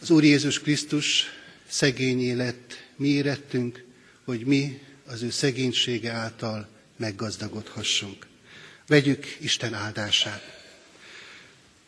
Az 0.00 0.10
Úr 0.10 0.24
Jézus 0.24 0.60
Krisztus 0.60 1.24
szegény 1.68 2.20
élet 2.20 2.86
mi 2.96 3.08
érettünk, 3.08 3.84
hogy 4.24 4.40
mi 4.40 4.80
az 5.06 5.22
ő 5.22 5.30
szegénysége 5.30 6.12
által 6.12 6.68
meggazdagodhassunk. 6.96 8.26
Vegyük 8.86 9.36
Isten 9.40 9.74
áldását. 9.74 10.42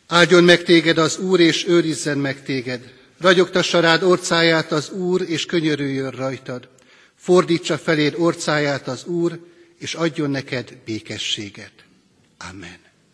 Áldjon 0.07 0.43
meg 0.43 0.63
téged 0.63 0.97
az 0.97 1.17
Úr, 1.17 1.39
és 1.39 1.67
őrizzen 1.67 2.17
meg 2.17 2.43
téged. 2.43 2.98
Ragyogtassa 3.19 3.79
rád 3.79 4.03
orcáját 4.03 4.71
az 4.71 4.89
Úr, 4.89 5.21
és 5.21 5.45
könyörüljön 5.45 6.11
rajtad. 6.11 6.67
Fordítsa 7.15 7.77
feléd 7.77 8.15
orcáját 8.17 8.87
az 8.87 9.05
Úr, 9.05 9.39
és 9.77 9.93
adjon 9.93 10.29
neked 10.29 10.77
békességet. 10.85 11.73
Amen. 12.49 12.88